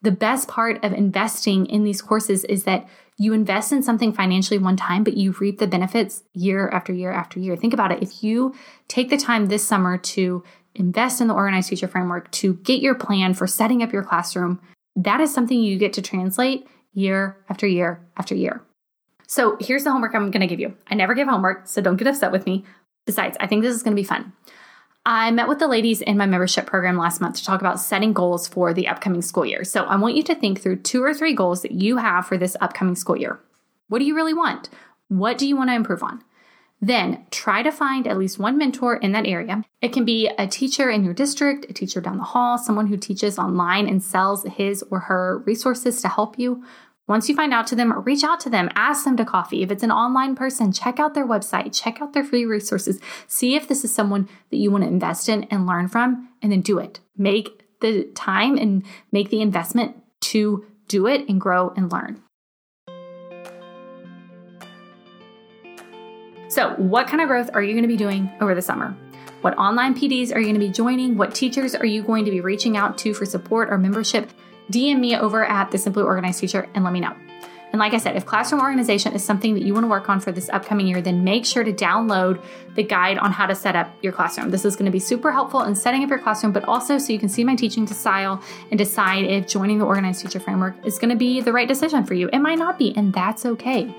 The 0.02 0.10
best 0.10 0.48
part 0.48 0.84
of 0.84 0.94
investing 0.94 1.68
in 1.68 1.84
these 1.84 2.02
courses 2.02 2.44
is 2.46 2.64
that 2.64 2.90
you 3.20 3.34
invest 3.34 3.74
in 3.74 3.84
something 3.84 4.14
financially 4.14 4.58
one 4.58 4.78
time, 4.78 5.04
but 5.04 5.18
you 5.18 5.36
reap 5.42 5.60
the 5.60 5.68
benefits 5.68 6.24
year 6.34 6.70
after 6.70 6.94
year 6.94 7.12
after 7.12 7.38
year. 7.38 7.58
Think 7.58 7.74
about 7.74 7.92
it. 7.92 8.02
If 8.02 8.24
you 8.24 8.56
take 8.88 9.10
the 9.10 9.18
time 9.18 9.48
this 9.48 9.68
summer 9.68 9.98
to 9.98 10.42
invest 10.74 11.20
in 11.20 11.28
the 11.28 11.34
organized 11.34 11.70
teacher 11.70 11.90
framework, 11.90 12.32
to 12.32 12.54
get 12.54 12.82
your 12.82 12.96
plan 12.96 13.34
for 13.34 13.46
setting 13.46 13.84
up 13.84 13.92
your 13.92 14.04
classroom, 14.04 14.62
that 14.96 15.20
is 15.20 15.34
something 15.34 15.62
you 15.62 15.78
get 15.78 15.92
to 15.94 16.02
translate 16.02 16.66
year 16.94 17.38
after 17.50 17.68
year 17.68 18.08
after 18.16 18.36
year. 18.36 18.64
So 19.28 19.58
here's 19.60 19.84
the 19.84 19.92
homework 19.92 20.16
I'm 20.16 20.32
going 20.32 20.42
to 20.42 20.48
give 20.48 20.62
you. 20.62 20.74
I 20.88 20.96
never 20.96 21.14
give 21.14 21.28
homework, 21.28 21.68
so 21.68 21.82
don't 21.82 21.98
get 21.98 22.08
upset 22.08 22.32
with 22.32 22.46
me. 22.46 22.64
Besides, 23.06 23.36
I 23.42 23.48
think 23.48 23.64
this 23.64 23.76
is 23.76 23.84
going 23.84 23.96
to 23.96 24.02
be 24.02 24.08
fun. 24.08 24.32
I 25.06 25.32
met 25.32 25.48
with 25.48 25.60
the 25.60 25.68
ladies 25.68 26.02
in 26.02 26.18
my 26.18 26.26
membership 26.26 26.66
program 26.66 26.98
last 26.98 27.22
month 27.22 27.38
to 27.38 27.46
talk 27.46 27.62
about 27.62 27.80
setting 27.80 28.14
goals 28.14 28.48
for 28.48 28.74
the 28.74 28.88
upcoming 28.88 29.22
school 29.22 29.46
year. 29.46 29.64
So 29.64 29.84
I 29.86 29.96
want 29.96 30.16
you 30.16 30.24
to 30.24 30.36
think 30.36 30.62
through 30.62 30.78
two 30.78 31.02
or 31.04 31.14
three 31.14 31.34
goals 31.34 31.62
that 31.62 31.72
you 31.72 31.98
have 31.98 32.28
for 32.28 32.38
this 32.38 32.58
upcoming 32.60 32.96
school 32.96 33.16
year. 33.16 33.40
What 33.88 34.00
do 34.00 34.06
you 34.06 34.16
really 34.16 34.34
want? 34.34 34.70
What 35.08 35.38
do 35.38 35.48
you 35.48 35.56
want 35.56 35.70
to 35.70 35.76
improve 35.76 36.04
on? 36.04 36.24
Then 36.82 37.26
try 37.32 37.62
to 37.62 37.72
find 37.72 38.08
at 38.08 38.18
least 38.18 38.40
one 38.40 38.58
mentor 38.58 38.96
in 38.96 39.12
that 39.12 39.26
area. 39.26 39.64
It 39.82 39.92
can 39.92 40.06
be 40.06 40.30
a 40.38 40.48
teacher 40.48 40.90
in 40.90 41.04
your 41.04 41.14
district, 41.14 41.66
a 41.70 41.74
teacher 41.74 42.00
down 42.00 42.18
the 42.18 42.24
hall, 42.24 42.58
someone 42.58 42.88
who 42.88 42.98
teaches 42.98 43.38
online 43.38 43.88
and 43.88 44.02
sells 44.02 44.46
his 44.46 44.84
or 44.90 45.00
her 45.00 45.40
resources 45.40 46.02
to 46.02 46.08
help 46.08 46.40
you, 46.40 46.64
once 47.10 47.28
you 47.28 47.36
find 47.36 47.52
out 47.52 47.66
to 47.66 47.76
them, 47.76 47.92
reach 48.06 48.24
out 48.24 48.40
to 48.40 48.52
them, 48.52 48.70
ask 48.76 49.04
them 49.04 49.18
to 49.18 49.26
coffee. 49.26 49.64
If 49.64 49.72
it's 49.72 49.82
an 49.82 49.92
online 49.92 50.36
person, 50.36 50.72
check 50.72 51.00
out 51.00 51.16
their 51.16 51.26
website, 51.26 51.76
check 51.76 52.04
out 52.04 52.14
their 52.14 52.24
free 52.24 52.46
resources, 52.46 53.02
see 53.28 53.56
if 53.56 53.68
this 53.68 53.84
is 53.84 53.94
someone 53.94 54.30
that 54.52 54.58
you 54.58 54.70
want 54.70 54.84
to 54.84 54.88
invest 54.88 55.28
in 55.28 55.46
and 55.46 55.66
learn 55.66 55.88
from, 55.88 56.30
and 56.44 56.52
then 56.52 56.62
do 56.62 56.78
it. 56.78 57.00
Make 57.18 57.66
the 57.82 58.04
time 58.14 58.58
and 58.58 58.86
make 59.12 59.32
the 59.32 59.42
investment 59.42 59.96
to 60.22 60.68
do 60.88 61.08
it 61.08 61.28
and 61.28 61.42
grow 61.42 61.74
and 61.76 61.92
learn. 61.92 62.22
So, 66.50 66.76
what 66.78 67.08
kind 67.08 67.22
of 67.22 67.28
growth 67.28 67.50
are 67.56 67.64
you 67.64 67.74
going 67.74 67.84
to 67.84 67.88
be 67.88 67.98
doing 67.98 68.32
over 68.40 68.54
the 68.54 68.62
summer? 68.62 68.96
What 69.42 69.58
online 69.58 69.96
PDs 69.96 70.36
are 70.36 70.40
you 70.40 70.46
going 70.46 70.54
to 70.54 70.60
be 70.60 70.70
joining? 70.70 71.18
What 71.18 71.34
teachers 71.34 71.74
are 71.74 71.86
you 71.86 72.04
going 72.04 72.26
to 72.26 72.32
be 72.32 72.42
reaching 72.42 72.78
out 72.78 73.00
to 73.00 73.16
for 73.16 73.26
support 73.26 73.72
or 73.72 73.80
membership? 73.80 74.30
DM 74.72 75.00
me 75.00 75.16
over 75.16 75.46
at 75.46 75.72
the 75.72 75.78
Simply 75.78 76.04
Organized 76.04 76.40
Teacher 76.40 76.68
and 76.74 76.84
let 76.84 76.94
me 76.94 77.00
know. 77.00 77.16
And 77.72 77.80
like 77.80 77.94
I 77.94 77.98
said, 77.98 78.16
if 78.16 78.26
classroom 78.26 78.62
organization 78.62 79.14
is 79.14 79.24
something 79.24 79.54
that 79.54 79.64
you 79.64 79.74
want 79.74 79.84
to 79.84 79.88
work 79.90 80.10
on 80.10 80.20
for 80.20 80.32
this 80.32 80.50
upcoming 80.50 80.88
year, 80.88 81.02
then 81.02 81.24
make 81.24 81.46
sure 81.46 81.64
to 81.64 81.72
download 81.72 82.44
the 82.76 82.84
guide 82.84 83.20
on 83.20 83.32
how 83.32 83.46
to 83.46 83.54
set 83.54 83.76
up 83.76 83.94
your 84.02 84.12
classroom. 84.12 84.50
This 84.50 84.66
is 84.66 84.76
going 84.76 84.88
to 84.88 84.92
be 84.92 85.00
super 85.00 85.32
helpful 85.32 85.62
in 85.62 85.76
setting 85.76 86.04
up 86.04 86.10
your 86.10 86.20
classroom, 86.20 86.52
but 86.52 86.64
also 86.66 86.98
so 86.98 87.14
you 87.14 87.20
can 87.20 87.30
see 87.30 87.44
my 87.44 87.56
teaching 87.56 87.86
style 87.86 88.42
and 88.72 88.78
decide 88.78 89.26
if 89.26 89.48
joining 89.48 89.78
the 89.78 89.86
Organized 89.86 90.22
Teacher 90.22 90.40
Framework 90.40 90.84
is 90.84 90.98
going 90.98 91.12
to 91.12 91.16
be 91.16 91.42
the 91.42 91.54
right 91.54 91.68
decision 91.68 92.06
for 92.06 92.16
you. 92.16 92.28
It 92.34 92.40
might 92.40 92.58
not 92.58 92.80
be, 92.80 92.96
and 92.98 93.14
that's 93.14 93.46
okay. 93.46 93.94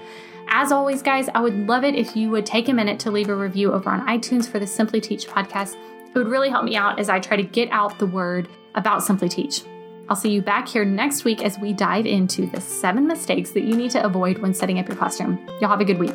As 0.49 0.73
always, 0.73 1.01
guys, 1.01 1.29
I 1.33 1.41
would 1.41 1.69
love 1.69 1.85
it 1.85 1.95
if 1.95 2.17
you 2.17 2.29
would 2.31 2.45
take 2.45 2.69
a 2.69 2.73
minute 2.73 2.99
to 3.01 3.13
leave 3.13 3.29
a 3.29 3.37
review 3.37 3.73
over 3.73 3.89
on 3.89 4.05
iTunes 4.09 4.49
for 4.49 4.59
the 4.59 4.67
Simply 4.67 5.01
Teach 5.01 5.29
podcast. 5.29 5.77
It 6.09 6.15
would 6.19 6.27
really 6.27 6.51
help 6.51 6.65
me 6.65 6.75
out 6.75 6.99
as 6.99 7.09
I 7.09 7.21
try 7.21 7.37
to 7.37 7.45
get 7.45 7.71
out 7.71 8.01
the 8.01 8.07
word 8.07 8.49
about 8.75 9.05
Simply 9.05 9.29
Teach. 9.29 9.63
I'll 10.11 10.17
see 10.17 10.33
you 10.33 10.43
back 10.43 10.67
here 10.67 10.85
next 10.85 11.25
week 11.25 11.41
as 11.45 11.57
we 11.61 11.73
dive 11.73 12.05
into 12.05 12.47
the 12.47 12.61
seven 12.61 13.07
mistakes 13.07 13.53
that 13.53 13.63
you 13.63 13.77
need 13.77 13.93
to 13.93 14.05
avoid 14.05 14.39
when 14.39 14.53
setting 14.53 14.81
up 14.81 14.89
your 14.89 14.97
classroom. 14.97 15.39
Y'all 15.61 15.71
have 15.71 15.81
a 15.81 15.85
good 15.85 16.01
week. 16.01 16.11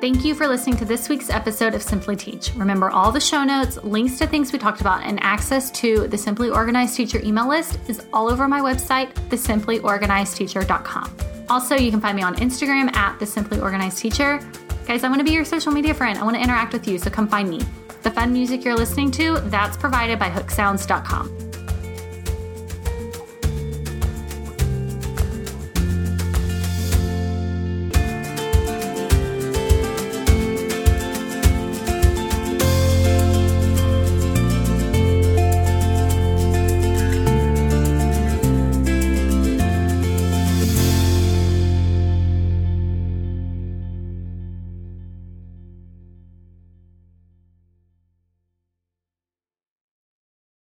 Thank 0.00 0.24
you 0.24 0.34
for 0.34 0.46
listening 0.46 0.76
to 0.76 0.84
this 0.84 1.08
week's 1.08 1.30
episode 1.30 1.74
of 1.74 1.82
Simply 1.82 2.14
Teach. 2.16 2.54
Remember, 2.54 2.90
all 2.90 3.10
the 3.10 3.20
show 3.20 3.42
notes, 3.42 3.78
links 3.82 4.18
to 4.18 4.26
things 4.28 4.52
we 4.52 4.58
talked 4.60 4.80
about, 4.80 5.04
and 5.04 5.20
access 5.22 5.70
to 5.72 6.06
the 6.08 6.18
Simply 6.18 6.50
Organized 6.50 6.96
Teacher 6.96 7.20
email 7.22 7.48
list 7.48 7.78
is 7.88 8.04
all 8.12 8.30
over 8.30 8.46
my 8.46 8.60
website, 8.60 9.12
thesimplyorganizedteacher.com. 9.28 11.16
Also, 11.48 11.76
you 11.76 11.90
can 11.90 12.00
find 12.00 12.16
me 12.16 12.22
on 12.22 12.34
Instagram 12.36 12.94
at 12.96 13.18
the 13.18 13.26
Simply 13.26 13.60
Organized 13.60 13.98
Teacher 13.98 14.40
Guys, 14.86 15.04
I 15.04 15.08
want 15.08 15.20
to 15.20 15.24
be 15.24 15.32
your 15.32 15.44
social 15.44 15.72
media 15.72 15.94
friend. 15.94 16.18
I 16.18 16.24
want 16.24 16.36
to 16.36 16.42
interact 16.42 16.72
with 16.72 16.88
you, 16.88 16.98
so 16.98 17.10
come 17.10 17.28
find 17.28 17.48
me. 17.48 17.60
The 18.02 18.10
fun 18.10 18.32
music 18.32 18.64
you're 18.64 18.74
listening 18.76 19.10
to, 19.12 19.38
that's 19.44 19.76
provided 19.76 20.18
by 20.18 20.28
hooksounds.com. 20.28 21.51